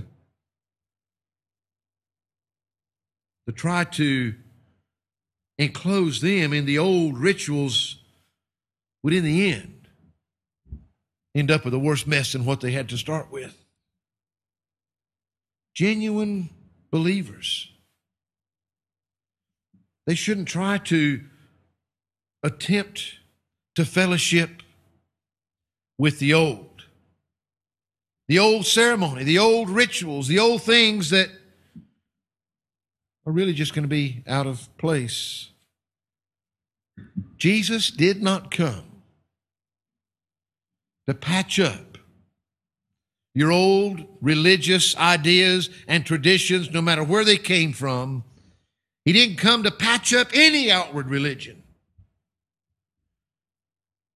[3.46, 4.36] to try to
[5.58, 7.98] enclose them in the old rituals
[9.02, 9.88] would, in the end,
[11.34, 13.58] end up with a worse mess than what they had to start with.
[15.74, 16.48] Genuine
[16.92, 17.72] believers.
[20.06, 21.22] They shouldn't try to
[22.44, 23.18] attempt
[23.74, 24.62] to fellowship
[25.98, 26.71] with the old.
[28.32, 31.28] The old ceremony, the old rituals, the old things that
[33.26, 35.50] are really just going to be out of place.
[37.36, 39.02] Jesus did not come
[41.06, 41.98] to patch up
[43.34, 48.24] your old religious ideas and traditions, no matter where they came from.
[49.04, 51.62] He didn't come to patch up any outward religion.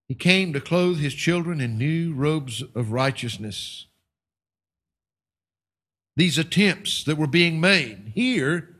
[0.09, 3.86] He came to clothe his children in new robes of righteousness.
[6.17, 8.75] These attempts that were being made here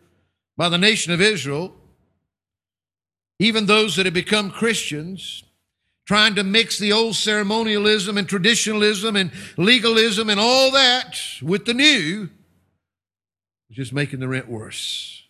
[0.57, 1.75] by the nation of Israel,
[3.39, 5.45] even those that had become Christians,
[6.07, 11.75] trying to mix the old ceremonialism and traditionalism and legalism and all that with the
[11.75, 12.31] new,
[13.71, 15.25] just making the rent worse.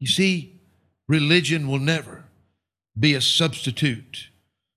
[0.00, 0.60] You see,
[1.06, 2.24] religion will never
[2.98, 4.30] be a substitute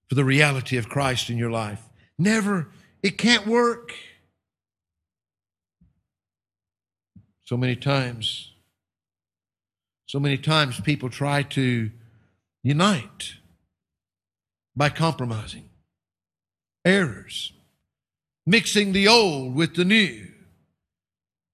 [0.09, 1.81] for the reality of Christ in your life.
[2.19, 2.67] Never.
[3.01, 3.93] It can't work.
[7.53, 8.51] So many times,
[10.07, 11.91] so many times people try to
[12.63, 13.35] unite
[14.75, 15.69] by compromising,
[16.83, 17.53] errors,
[18.47, 20.29] mixing the old with the new.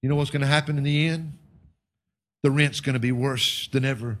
[0.00, 1.34] You know what's going to happen in the end?
[2.44, 4.16] The rent's going to be worse than ever.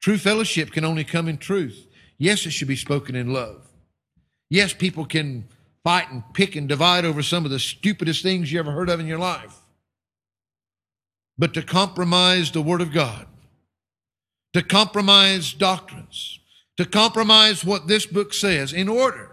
[0.00, 1.88] True fellowship can only come in truth.
[2.16, 3.66] Yes, it should be spoken in love.
[4.50, 5.48] Yes, people can
[5.82, 9.00] fight and pick and divide over some of the stupidest things you ever heard of
[9.00, 9.62] in your life.
[11.38, 13.26] But to compromise the Word of God,
[14.54, 16.40] to compromise doctrines,
[16.76, 19.32] to compromise what this book says in order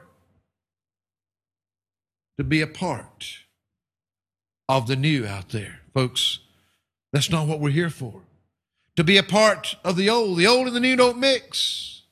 [2.38, 3.38] to be a part
[4.68, 5.80] of the new out there.
[5.94, 6.40] Folks,
[7.12, 8.22] that's not what we're here for.
[8.96, 10.38] To be a part of the old.
[10.38, 12.04] The old and the new don't mix.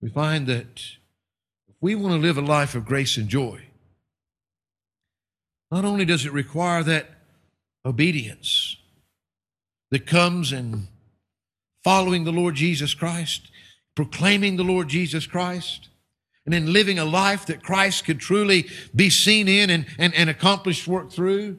[0.00, 0.82] We find that
[1.68, 3.60] if we want to live a life of grace and joy,
[5.70, 7.08] not only does it require that
[7.84, 8.76] obedience
[9.90, 10.88] that comes in
[11.84, 13.50] following the Lord Jesus Christ,
[13.94, 15.88] proclaiming the Lord Jesus Christ,
[16.44, 20.28] and in living a life that Christ could truly be seen in and, and, and
[20.30, 21.58] accomplished work through.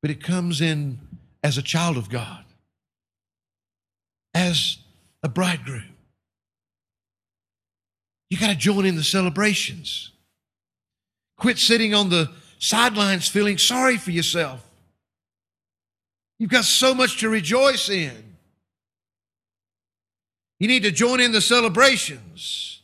[0.00, 0.98] But it comes in
[1.42, 2.44] as a child of God,
[4.32, 4.78] as
[5.22, 5.94] a bridegroom.
[8.30, 10.10] You got to join in the celebrations.
[11.36, 12.30] Quit sitting on the
[12.64, 14.64] sidelines feeling sorry for yourself.
[16.38, 18.36] You've got so much to rejoice in.
[20.58, 22.80] You need to join in the celebrations.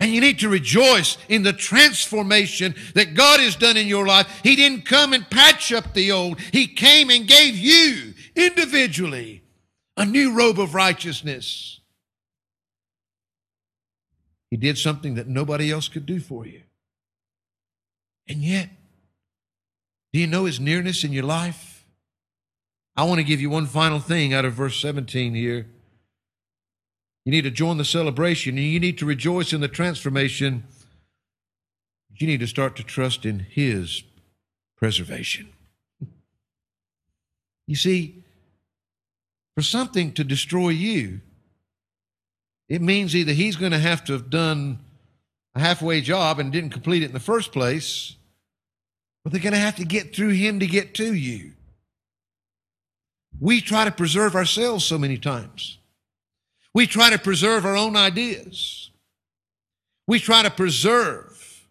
[0.00, 4.40] And you need to rejoice in the transformation that God has done in your life.
[4.42, 9.42] He didn't come and patch up the old, He came and gave you individually
[9.96, 11.80] a new robe of righteousness.
[14.50, 16.62] He did something that nobody else could do for you.
[18.28, 18.70] And yet,
[20.12, 21.84] do you know His nearness in your life?
[22.96, 25.66] I want to give you one final thing out of verse 17 here.
[27.24, 30.64] You need to join the celebration and you need to rejoice in the transformation.
[32.16, 34.02] You need to start to trust in His
[34.76, 35.50] preservation.
[37.66, 38.24] You see,
[39.54, 41.20] for something to destroy you,
[42.68, 44.80] it means either He's going to have to have done
[45.54, 48.16] a halfway job and didn't complete it in the first place,
[49.28, 51.52] or they're going to have to get through Him to get to you.
[53.38, 55.76] We try to preserve ourselves so many times.
[56.72, 58.90] We try to preserve our own ideas.
[60.06, 61.66] We try to preserve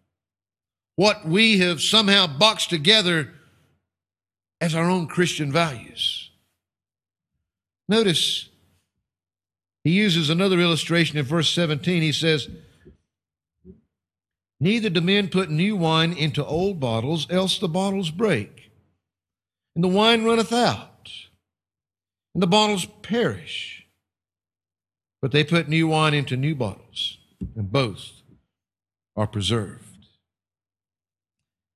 [0.97, 3.33] what we have somehow boxed together
[4.61, 6.29] as our own Christian values.
[7.89, 8.49] Notice
[9.83, 12.03] he uses another illustration in verse 17.
[12.03, 12.49] He says,
[14.59, 18.71] Neither do men put new wine into old bottles, else the bottles break,
[19.75, 20.87] and the wine runneth out
[22.37, 23.87] and the bottles perish.
[25.23, 27.17] But they put new wine into new bottles,
[27.55, 28.21] and both
[29.15, 30.05] are preserved.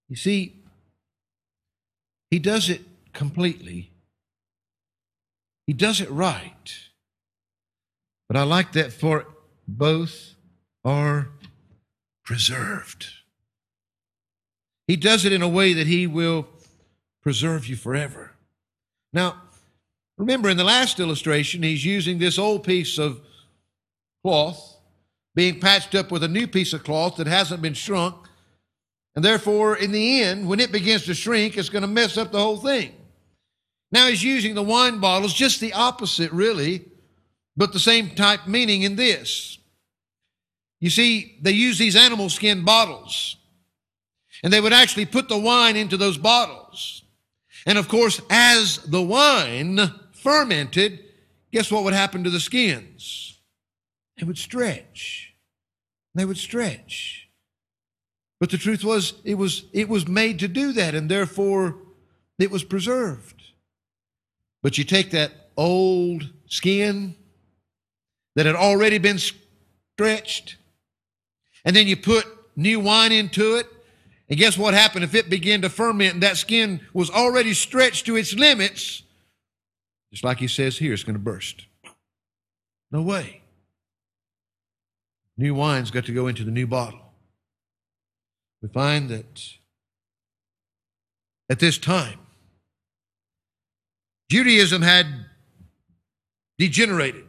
[0.08, 0.62] You see,
[2.30, 3.90] he does it completely.
[5.66, 6.76] He does it right.
[8.28, 9.26] But I like that for
[9.68, 10.36] both
[10.86, 11.30] are
[12.32, 13.08] preserved.
[14.88, 16.48] He does it in a way that he will
[17.22, 18.32] preserve you forever.
[19.14, 19.42] Now,
[20.22, 23.22] Remember, in the last illustration, he's using this old piece of
[24.24, 24.78] cloth
[25.34, 28.16] being patched up with a new piece of cloth that hasn't been shrunk.
[29.16, 32.32] And therefore, in the end, when it begins to shrink, it's going to mess up
[32.32, 32.94] the whole thing.
[33.92, 36.86] Now he's using the wine bottles, just the opposite, really,
[37.58, 39.58] but the same type meaning in this.
[40.82, 43.38] You see, they use these animal skin bottles,
[44.44, 47.04] and they would actually put the wine into those bottles.
[47.66, 49.80] And of course, as the wine
[50.12, 51.00] fermented,
[51.52, 53.40] guess what would happen to the skins?
[54.18, 55.34] They would stretch.
[56.16, 57.30] They would stretch.
[58.40, 61.78] But the truth was, it was, it was made to do that, and therefore
[62.40, 63.44] it was preserved.
[64.64, 67.16] But you take that old skin
[68.36, 70.58] that had already been stretched,
[71.66, 73.68] and then you put new wine into it,
[74.30, 75.04] and guess what happened?
[75.04, 79.04] If it began to ferment and that skin was already stretched to its limits,
[80.12, 81.66] just like he says here, it's going to burst.
[82.92, 83.42] No way.
[85.38, 87.00] New wine's got to go into the new bottle.
[88.62, 89.44] We find that
[91.50, 92.20] at this time,
[94.30, 95.08] Judaism had
[96.58, 97.26] degenerated.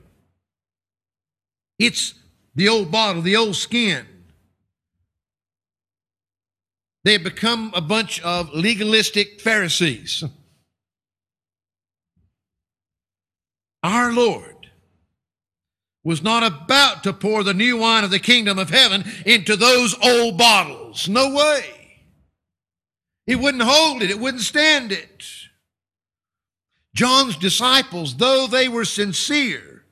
[1.79, 2.15] It's
[2.55, 4.07] the old bottle, the old skin.
[7.05, 10.23] They had become a bunch of legalistic Pharisees.
[13.83, 14.71] Our Lord
[16.05, 19.97] was not about to pour the new wine of the kingdom of heaven into those
[20.03, 21.09] old bottles.
[21.09, 21.65] No way.
[23.27, 25.25] It wouldn't hold it, it wouldn't stand it.
[26.95, 29.85] John's disciples, though they were sincere,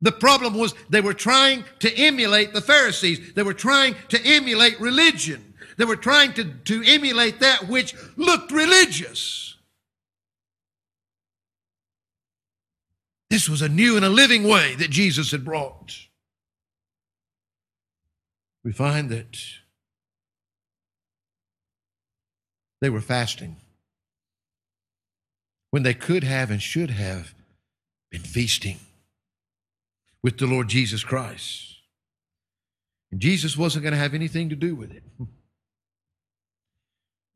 [0.00, 3.34] the problem was they were trying to emulate the Pharisees.
[3.34, 5.47] They were trying to emulate religion.
[5.78, 9.56] They were trying to, to emulate that which looked religious.
[13.30, 15.96] This was a new and a living way that Jesus had brought.
[18.64, 19.38] We find that
[22.80, 23.56] they were fasting
[25.70, 27.34] when they could have and should have
[28.10, 28.80] been feasting
[30.24, 31.76] with the Lord Jesus Christ.
[33.12, 35.04] And Jesus wasn't going to have anything to do with it.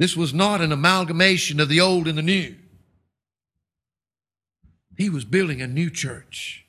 [0.02, 2.56] This was not an amalgamation of the old and the new.
[4.96, 6.66] He was building a new church.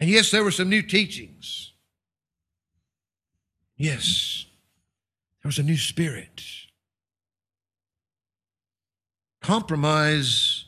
[0.00, 1.72] And yes, there were some new teachings.
[3.76, 4.46] Yes,
[5.42, 6.42] there was a new spirit.
[9.42, 10.64] Compromise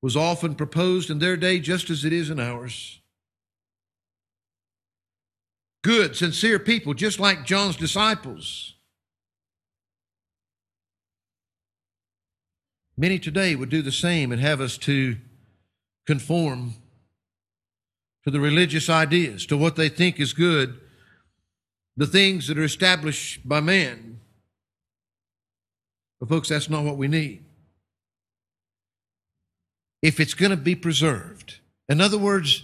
[0.00, 3.00] was often proposed in their day just as it is in ours.
[5.82, 8.76] Good, sincere people, just like John's disciples,
[13.02, 15.16] Many today would do the same and have us to
[16.06, 16.74] conform
[18.22, 20.78] to the religious ideas, to what they think is good,
[21.96, 24.20] the things that are established by man.
[26.20, 27.44] But, folks, that's not what we need.
[30.00, 32.62] If it's going to be preserved, in other words,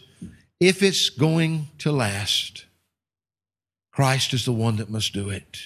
[0.60, 2.64] if it's going to last,
[3.90, 5.58] Christ is the one that must do it.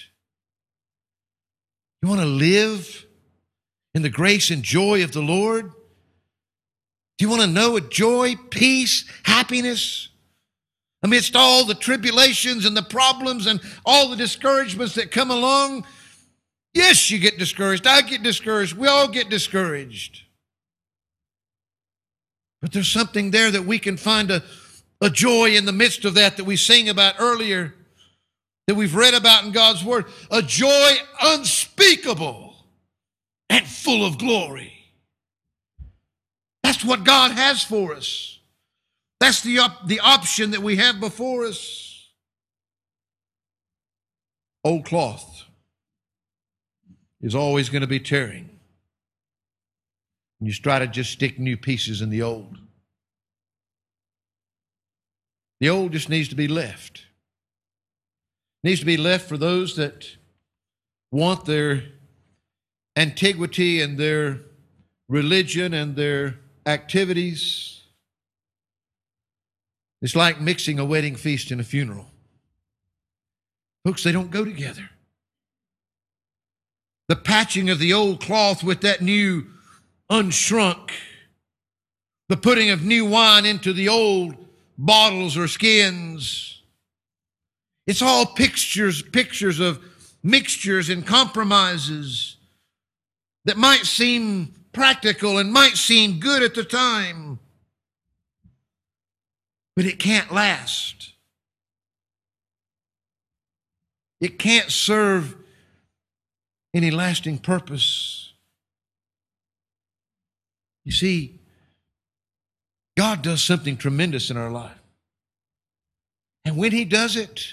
[2.01, 3.05] You want to live
[3.93, 5.71] in the grace and joy of the Lord?
[7.17, 10.09] Do you want to know a joy, peace, happiness?
[11.03, 15.85] Amidst all the tribulations and the problems and all the discouragements that come along,
[16.73, 17.85] yes, you get discouraged.
[17.85, 18.75] I get discouraged.
[18.75, 20.21] We all get discouraged.
[22.61, 24.41] But there's something there that we can find a,
[25.01, 27.75] a joy in the midst of that that we sang about earlier,
[28.67, 30.05] that we've read about in God's Word.
[30.31, 30.91] A joy
[31.21, 32.52] unspeakable
[33.53, 34.73] and full of glory.
[36.63, 38.39] That's what God has for us.
[39.19, 42.09] That's the, op- the option that we have before us.
[44.63, 45.43] Old cloth
[47.21, 48.49] is always going to be tearing.
[50.39, 52.57] And you try to just stick new pieces in the old.
[55.59, 57.05] The old just needs to be left.
[58.63, 60.07] needs to be left for those that
[61.11, 61.83] want their
[62.95, 64.39] antiquity and their
[65.09, 67.81] religion and their activities.
[70.01, 72.07] It's like mixing a wedding feast and a funeral.
[73.85, 74.89] Folks, they don't go together.
[77.09, 79.47] The patching of the old cloth with that new
[80.09, 80.91] unshrunk,
[82.29, 84.35] the putting of new wine into the old
[84.77, 86.61] bottles or skins.
[87.85, 89.83] It's all pictures, pictures of
[90.23, 92.32] mixtures and compromises
[93.45, 97.39] that might seem practical and might seem good at the time,
[99.75, 101.13] but it can't last.
[104.19, 105.35] It can't serve
[106.73, 108.31] any lasting purpose.
[110.85, 111.39] You see,
[112.95, 114.77] God does something tremendous in our life.
[116.45, 117.45] And when He does it,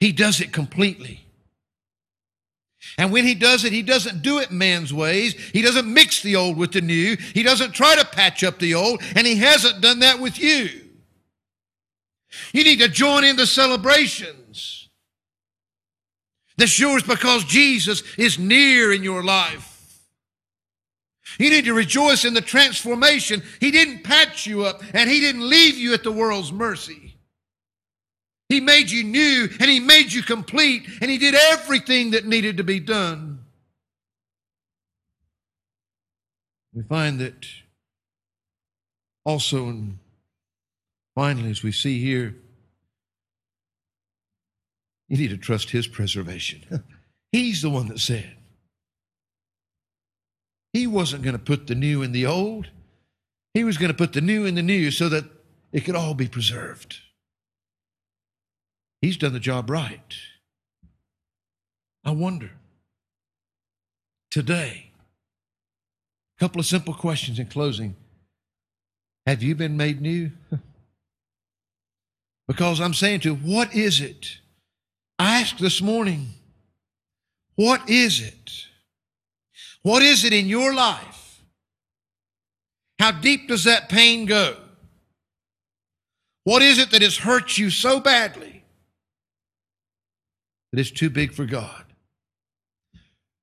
[0.00, 1.23] He does it completely.
[2.96, 5.34] And when he does it, he doesn't do it man's ways.
[5.52, 7.16] He doesn't mix the old with the new.
[7.16, 10.68] He doesn't try to patch up the old, and he hasn't done that with you.
[12.52, 14.88] You need to join in the celebrations.
[16.56, 19.72] That's yours because Jesus is near in your life.
[21.38, 23.42] You need to rejoice in the transformation.
[23.58, 27.03] He didn't patch you up, and he didn't leave you at the world's mercy.
[28.54, 32.58] He made you new and He made you complete and He did everything that needed
[32.58, 33.40] to be done.
[36.72, 37.46] We find that
[39.24, 39.98] also, and
[41.16, 42.36] finally, as we see here,
[45.08, 46.84] you need to trust His preservation.
[47.32, 48.36] He's the one that said.
[50.72, 52.68] He wasn't going to put the new in the old.
[53.52, 55.24] He was going to put the new in the new so that
[55.72, 57.00] it could all be preserved.
[59.04, 60.14] He's done the job right.
[62.06, 62.52] I wonder
[64.30, 64.92] today,
[66.38, 67.96] a couple of simple questions in closing.
[69.26, 70.32] Have you been made new?
[72.48, 74.38] because I'm saying to you, what is it?
[75.18, 76.28] I asked this morning,
[77.56, 78.52] what is it?
[79.82, 81.42] What is it in your life?
[82.98, 84.56] How deep does that pain go?
[86.44, 88.53] What is it that has hurt you so badly
[90.74, 91.84] that it's too big for God,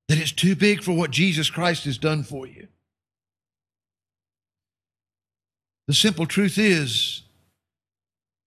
[0.10, 2.68] that it's too big for what Jesus Christ has done for you.
[5.88, 7.22] The simple truth is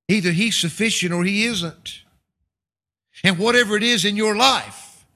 [0.07, 2.03] either He's sufficient or He isn't.
[3.23, 5.07] And whatever it is in your life,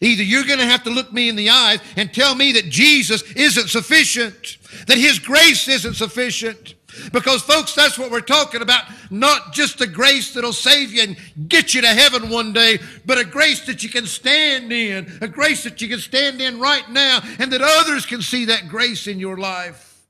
[0.00, 2.66] either you're going to have to look me in the eyes and tell me that
[2.66, 6.75] Jesus isn't sufficient, that His grace isn't sufficient,
[7.12, 8.84] because, folks, that's what we're talking about.
[9.10, 13.18] Not just a grace that'll save you and get you to heaven one day, but
[13.18, 16.88] a grace that you can stand in, a grace that you can stand in right
[16.90, 20.06] now, and that others can see that grace in your life.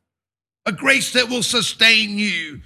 [0.64, 2.60] A grace that will sustain you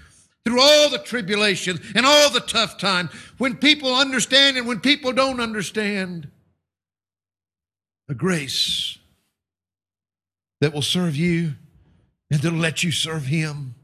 [0.45, 5.13] through all the tribulations and all the tough times when people understand and when people
[5.13, 6.31] don't understand.
[8.09, 8.99] A grace
[10.61, 11.55] that will serve you
[12.31, 13.75] and that'll let you serve Him.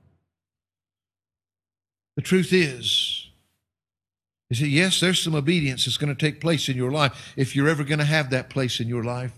[2.17, 3.29] The truth is,
[4.51, 7.55] is that yes, there's some obedience that's going to take place in your life if
[7.55, 9.33] you're ever going to have that place in your life.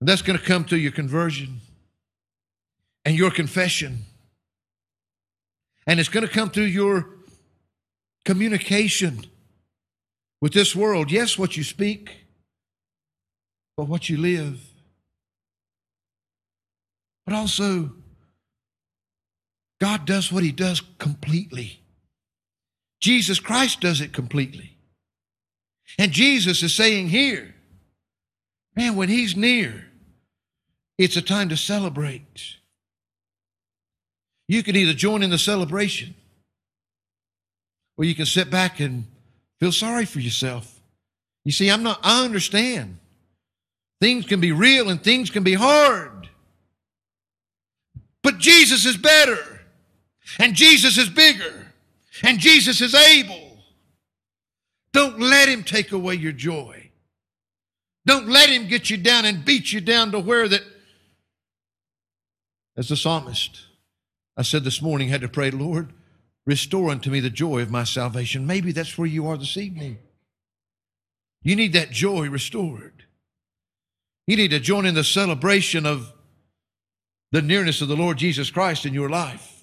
[0.00, 1.60] And that's going to come through your conversion
[3.04, 4.04] and your confession.
[5.86, 7.08] And it's going to come through your
[8.24, 9.24] communication
[10.40, 11.10] with this world.
[11.10, 12.26] Yes, what you speak,
[13.76, 14.60] but what you live.
[17.26, 17.92] But also,
[19.80, 21.80] God does what He does completely.
[23.00, 24.76] Jesus Christ does it completely.
[25.98, 27.54] And Jesus is saying here,
[28.76, 29.86] Man, when He's near,
[30.98, 32.56] it's a time to celebrate.
[34.48, 36.14] You can either join in the celebration
[37.96, 39.06] or you can sit back and
[39.60, 40.80] feel sorry for yourself.
[41.44, 42.98] You see, I'm not, I understand.
[44.00, 46.28] Things can be real and things can be hard.
[48.22, 49.57] But Jesus is better,
[50.38, 51.72] and Jesus is bigger,
[52.22, 53.58] and Jesus is able.
[54.92, 56.90] Don't let him take away your joy.
[58.06, 60.62] Don't let him get you down and beat you down to where that,
[62.76, 63.60] as the psalmist,
[64.36, 65.92] I said this morning, had to pray, Lord,
[66.46, 68.46] restore unto me the joy of my salvation.
[68.46, 69.98] Maybe that's where you are this evening.
[71.42, 73.04] You need that joy restored.
[74.26, 76.12] You need to join in the celebration of
[77.30, 79.57] the nearness of the Lord Jesus Christ in your life.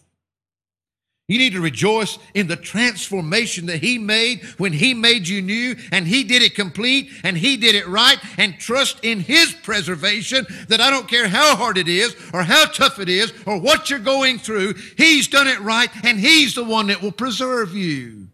[1.28, 5.76] You need to rejoice in the transformation that He made when He made you new
[5.92, 10.46] and He did it complete and He did it right and trust in His preservation
[10.68, 13.90] that I don't care how hard it is or how tough it is or what
[13.90, 18.28] you're going through, He's done it right and He's the one that will preserve you.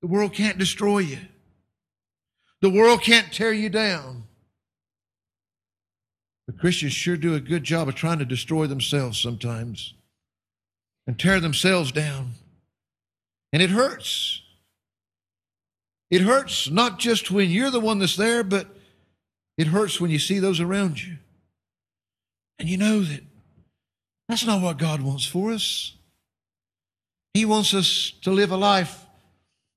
[0.00, 1.18] The world can't destroy you.
[2.62, 4.24] The world can't tear you down.
[6.46, 9.92] But Christians sure do a good job of trying to destroy themselves sometimes
[11.08, 12.34] and tear themselves down.
[13.50, 14.42] And it hurts.
[16.10, 18.68] It hurts not just when you're the one that's there, but
[19.56, 21.16] it hurts when you see those around you.
[22.58, 23.22] And you know that
[24.28, 25.94] that's not what God wants for us.
[27.32, 29.06] He wants us to live a life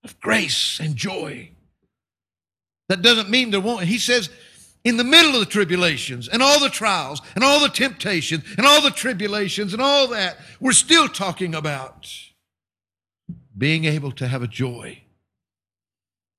[0.03, 1.51] of grace and joy.
[2.89, 3.85] That doesn't mean there won't.
[3.85, 4.29] He says,
[4.83, 8.65] in the middle of the tribulations and all the trials and all the temptations and
[8.65, 12.09] all the tribulations and all that, we're still talking about
[13.55, 15.03] being able to have a joy,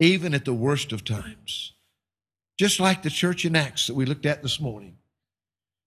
[0.00, 1.72] even at the worst of times.
[2.58, 4.96] Just like the church in Acts that we looked at this morning.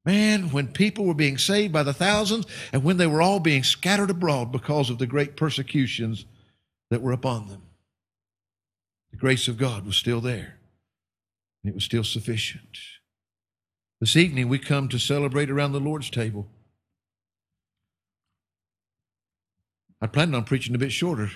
[0.06, 3.64] Man, when people were being saved by the thousands and when they were all being
[3.64, 6.26] scattered abroad because of the great persecutions
[6.89, 7.64] that were upon them,
[9.12, 10.58] the grace of God was still there
[11.66, 12.78] and it was still sufficient.
[13.99, 16.45] This evening, we come to celebrate around the Lord's table.
[19.99, 21.32] I planned on preaching a bit shorter,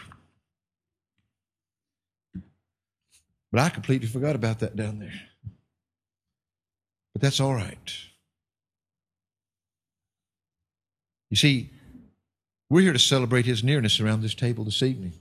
[3.51, 5.19] but I completely forgot about that down there.
[7.13, 7.91] But that's all right.
[11.32, 11.71] You see,
[12.69, 15.13] we're here to celebrate His nearness around this table this evening.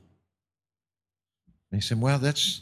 [1.73, 2.61] And he said, Well, that's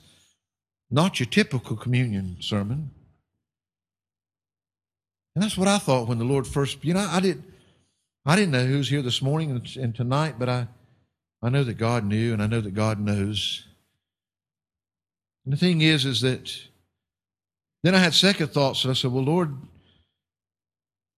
[0.91, 2.91] not your typical communion sermon.
[5.35, 7.45] And that's what I thought when the Lord first, you know, I didn't,
[8.25, 10.69] I didn't know who's here this morning and, tonight, but I
[11.43, 13.65] I know that God knew and I know that God knows.
[15.45, 16.53] And the thing is, is that
[17.83, 19.57] then I had second thoughts and I said, Well, Lord,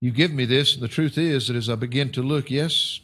[0.00, 3.00] you give me this, and the truth is that as I begin to look, yes,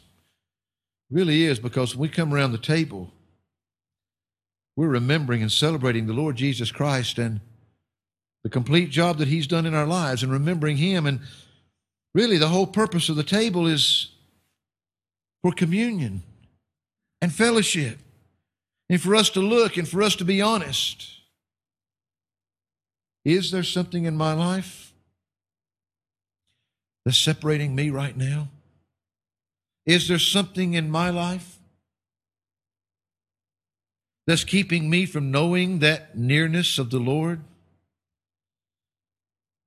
[1.09, 3.11] really is, because when we come around the table,
[4.75, 7.39] we're remembering and celebrating the Lord Jesus Christ and
[8.43, 11.05] the complete job that He's done in our lives and remembering Him.
[11.05, 11.21] And
[12.13, 14.09] really, the whole purpose of the table is
[15.41, 16.23] for communion
[17.21, 17.99] and fellowship,
[18.89, 21.11] and for us to look and for us to be honest.
[23.23, 24.93] Is there something in my life
[27.03, 28.49] that's separating me right now?
[29.85, 31.54] Is there something in my life
[34.27, 37.41] that's keeping me from knowing that nearness of the Lord?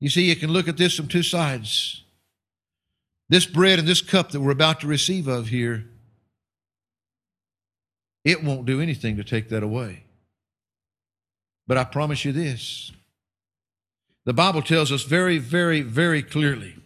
[0.00, 2.02] You see, you can look at this from two sides.
[3.28, 5.84] This bread and this cup that we're about to receive of here,
[8.24, 10.04] it won't do anything to take that away.
[11.66, 12.92] But I promise you this
[14.24, 16.76] the Bible tells us very, very, very clearly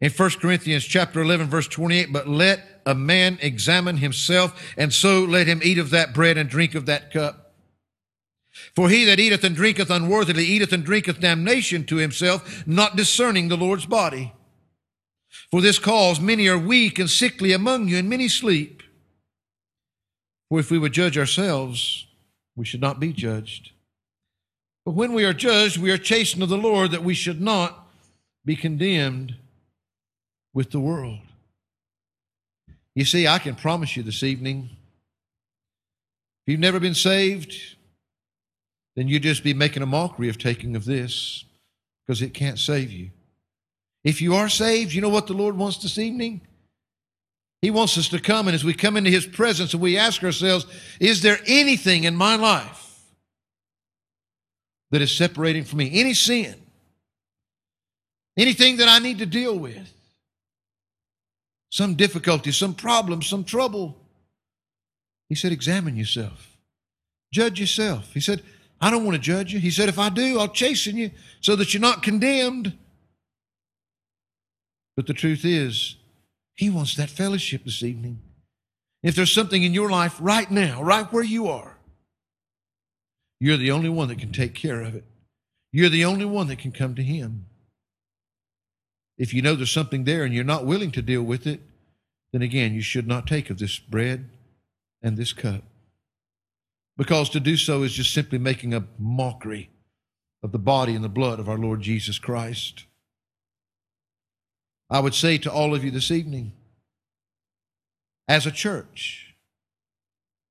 [0.00, 5.20] in 1 Corinthians chapter 11 verse 28, but let a man examine himself, and so
[5.20, 7.54] let him eat of that bread and drink of that cup.
[8.74, 13.48] For he that eateth and drinketh unworthily eateth and drinketh damnation to himself, not discerning
[13.48, 14.32] the Lord's body.
[15.50, 18.82] For this cause many are weak and sickly among you, and many sleep.
[20.48, 22.06] For if we would judge ourselves,
[22.56, 23.70] we should not be judged.
[24.84, 27.86] But when we are judged, we are chastened of the Lord, that we should not
[28.44, 29.36] be condemned
[30.52, 31.18] with the world.
[32.94, 34.70] You see, I can promise you this evening
[36.46, 37.54] if you've never been saved,
[38.96, 41.44] then you'd just be making a mockery of taking of this
[42.06, 43.10] because it can't save you.
[44.02, 46.40] If you are saved, you know what the Lord wants this evening?
[47.62, 50.24] He wants us to come, and as we come into His presence and we ask
[50.24, 50.66] ourselves,
[50.98, 52.98] is there anything in my life
[54.90, 56.54] that is separating from me, any sin,
[58.36, 59.92] anything that I need to deal with,
[61.70, 63.96] some difficulty, some problem, some trouble.
[65.28, 66.58] He said, Examine yourself,
[67.32, 68.12] judge yourself.
[68.12, 68.42] He said,
[68.80, 69.60] I don't want to judge you.
[69.60, 71.10] He said, If I do, I'll chasten you
[71.40, 72.76] so that you're not condemned.
[74.96, 75.96] But the truth is,
[76.56, 78.20] He wants that fellowship this evening.
[79.02, 81.78] If there's something in your life right now, right where you are,
[83.38, 85.04] you're the only one that can take care of it.
[85.72, 87.46] You're the only one that can come to Him.
[89.20, 91.60] If you know there's something there and you're not willing to deal with it,
[92.32, 94.30] then again, you should not take of this bread
[95.02, 95.62] and this cup.
[96.96, 99.68] Because to do so is just simply making a mockery
[100.42, 102.86] of the body and the blood of our Lord Jesus Christ.
[104.88, 106.52] I would say to all of you this evening,
[108.26, 109.34] as a church,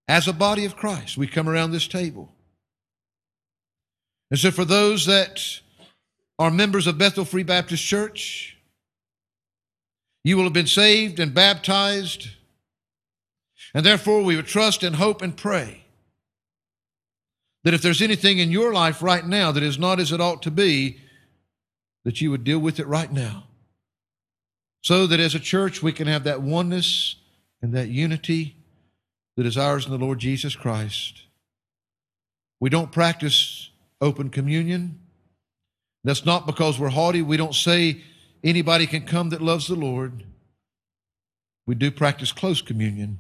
[0.08, 2.32] as a body of Christ, we come around this table.
[4.30, 5.42] And so, for those that
[6.38, 8.58] are members of Bethel Free Baptist Church,
[10.24, 12.30] you will have been saved and baptized,
[13.74, 15.86] and therefore we would trust and hope and pray
[17.64, 20.42] that if there's anything in your life right now that is not as it ought
[20.44, 20.98] to be,
[22.06, 23.44] that you would deal with it right now.
[24.82, 27.18] So that as a church we can have that oneness
[27.62, 28.56] and that unity
[29.36, 31.24] that is ours in the Lord Jesus Christ.
[32.60, 33.70] We don't practice
[34.02, 35.00] open communion.
[36.04, 37.22] That's not because we're haughty.
[37.22, 38.02] We don't say
[38.44, 40.24] anybody can come that loves the Lord.
[41.66, 43.20] We do practice close communion.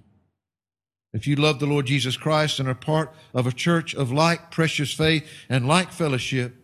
[1.13, 4.51] If you love the Lord Jesus Christ and are part of a church of like
[4.51, 6.55] precious faith and like fellowship,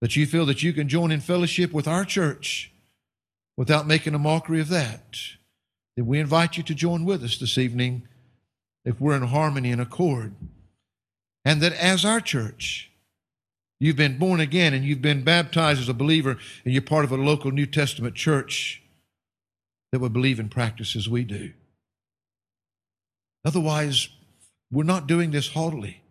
[0.00, 2.72] that you feel that you can join in fellowship with our church
[3.56, 5.18] without making a mockery of that,
[5.96, 8.06] then we invite you to join with us this evening
[8.84, 10.34] if we're in harmony and accord.
[11.44, 12.90] And that as our church,
[13.80, 17.12] you've been born again and you've been baptized as a believer and you're part of
[17.12, 18.82] a local New Testament church
[19.92, 21.52] that would believe in practice as we do.
[23.44, 24.08] Otherwise,
[24.70, 26.02] we're not doing this haughtily.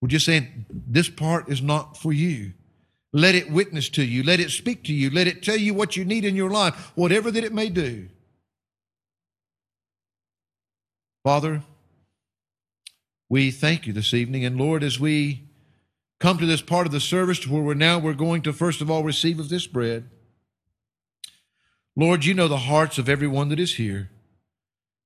[0.00, 2.52] We're just saying this part is not for you.
[3.12, 4.24] Let it witness to you.
[4.24, 5.08] Let it speak to you.
[5.08, 8.08] Let it tell you what you need in your life, whatever that it may do.
[11.22, 11.62] Father,
[13.30, 14.44] we thank you this evening.
[14.44, 15.44] And Lord, as we
[16.20, 18.80] come to this part of the service to where we're now we're going to first
[18.80, 20.08] of all receive of this bread.
[21.96, 24.10] Lord, you know the hearts of everyone that is here.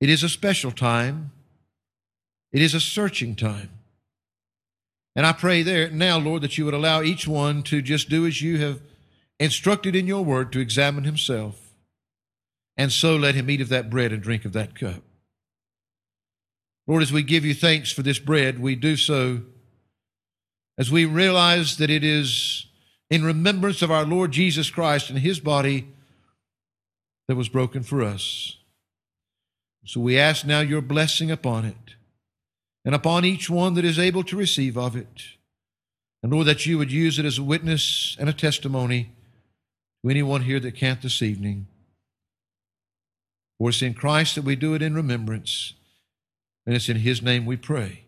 [0.00, 1.32] It is a special time.
[2.52, 3.70] It is a searching time.
[5.14, 8.26] And I pray there now, Lord, that you would allow each one to just do
[8.26, 8.80] as you have
[9.40, 11.74] instructed in your word to examine himself.
[12.76, 15.02] And so let him eat of that bread and drink of that cup.
[16.86, 19.42] Lord, as we give you thanks for this bread, we do so
[20.78, 22.66] as we realize that it is
[23.10, 25.88] in remembrance of our Lord Jesus Christ and his body
[27.26, 28.56] that was broken for us.
[29.84, 31.94] So we ask now your blessing upon it
[32.84, 35.22] and upon each one that is able to receive of it.
[36.22, 39.10] And Lord, that you would use it as a witness and a testimony
[40.02, 41.66] to anyone here that can't this evening.
[43.58, 45.74] For it's in Christ that we do it in remembrance,
[46.64, 48.04] and it's in His name we pray.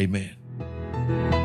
[0.00, 0.37] Amen
[1.08, 1.37] thank you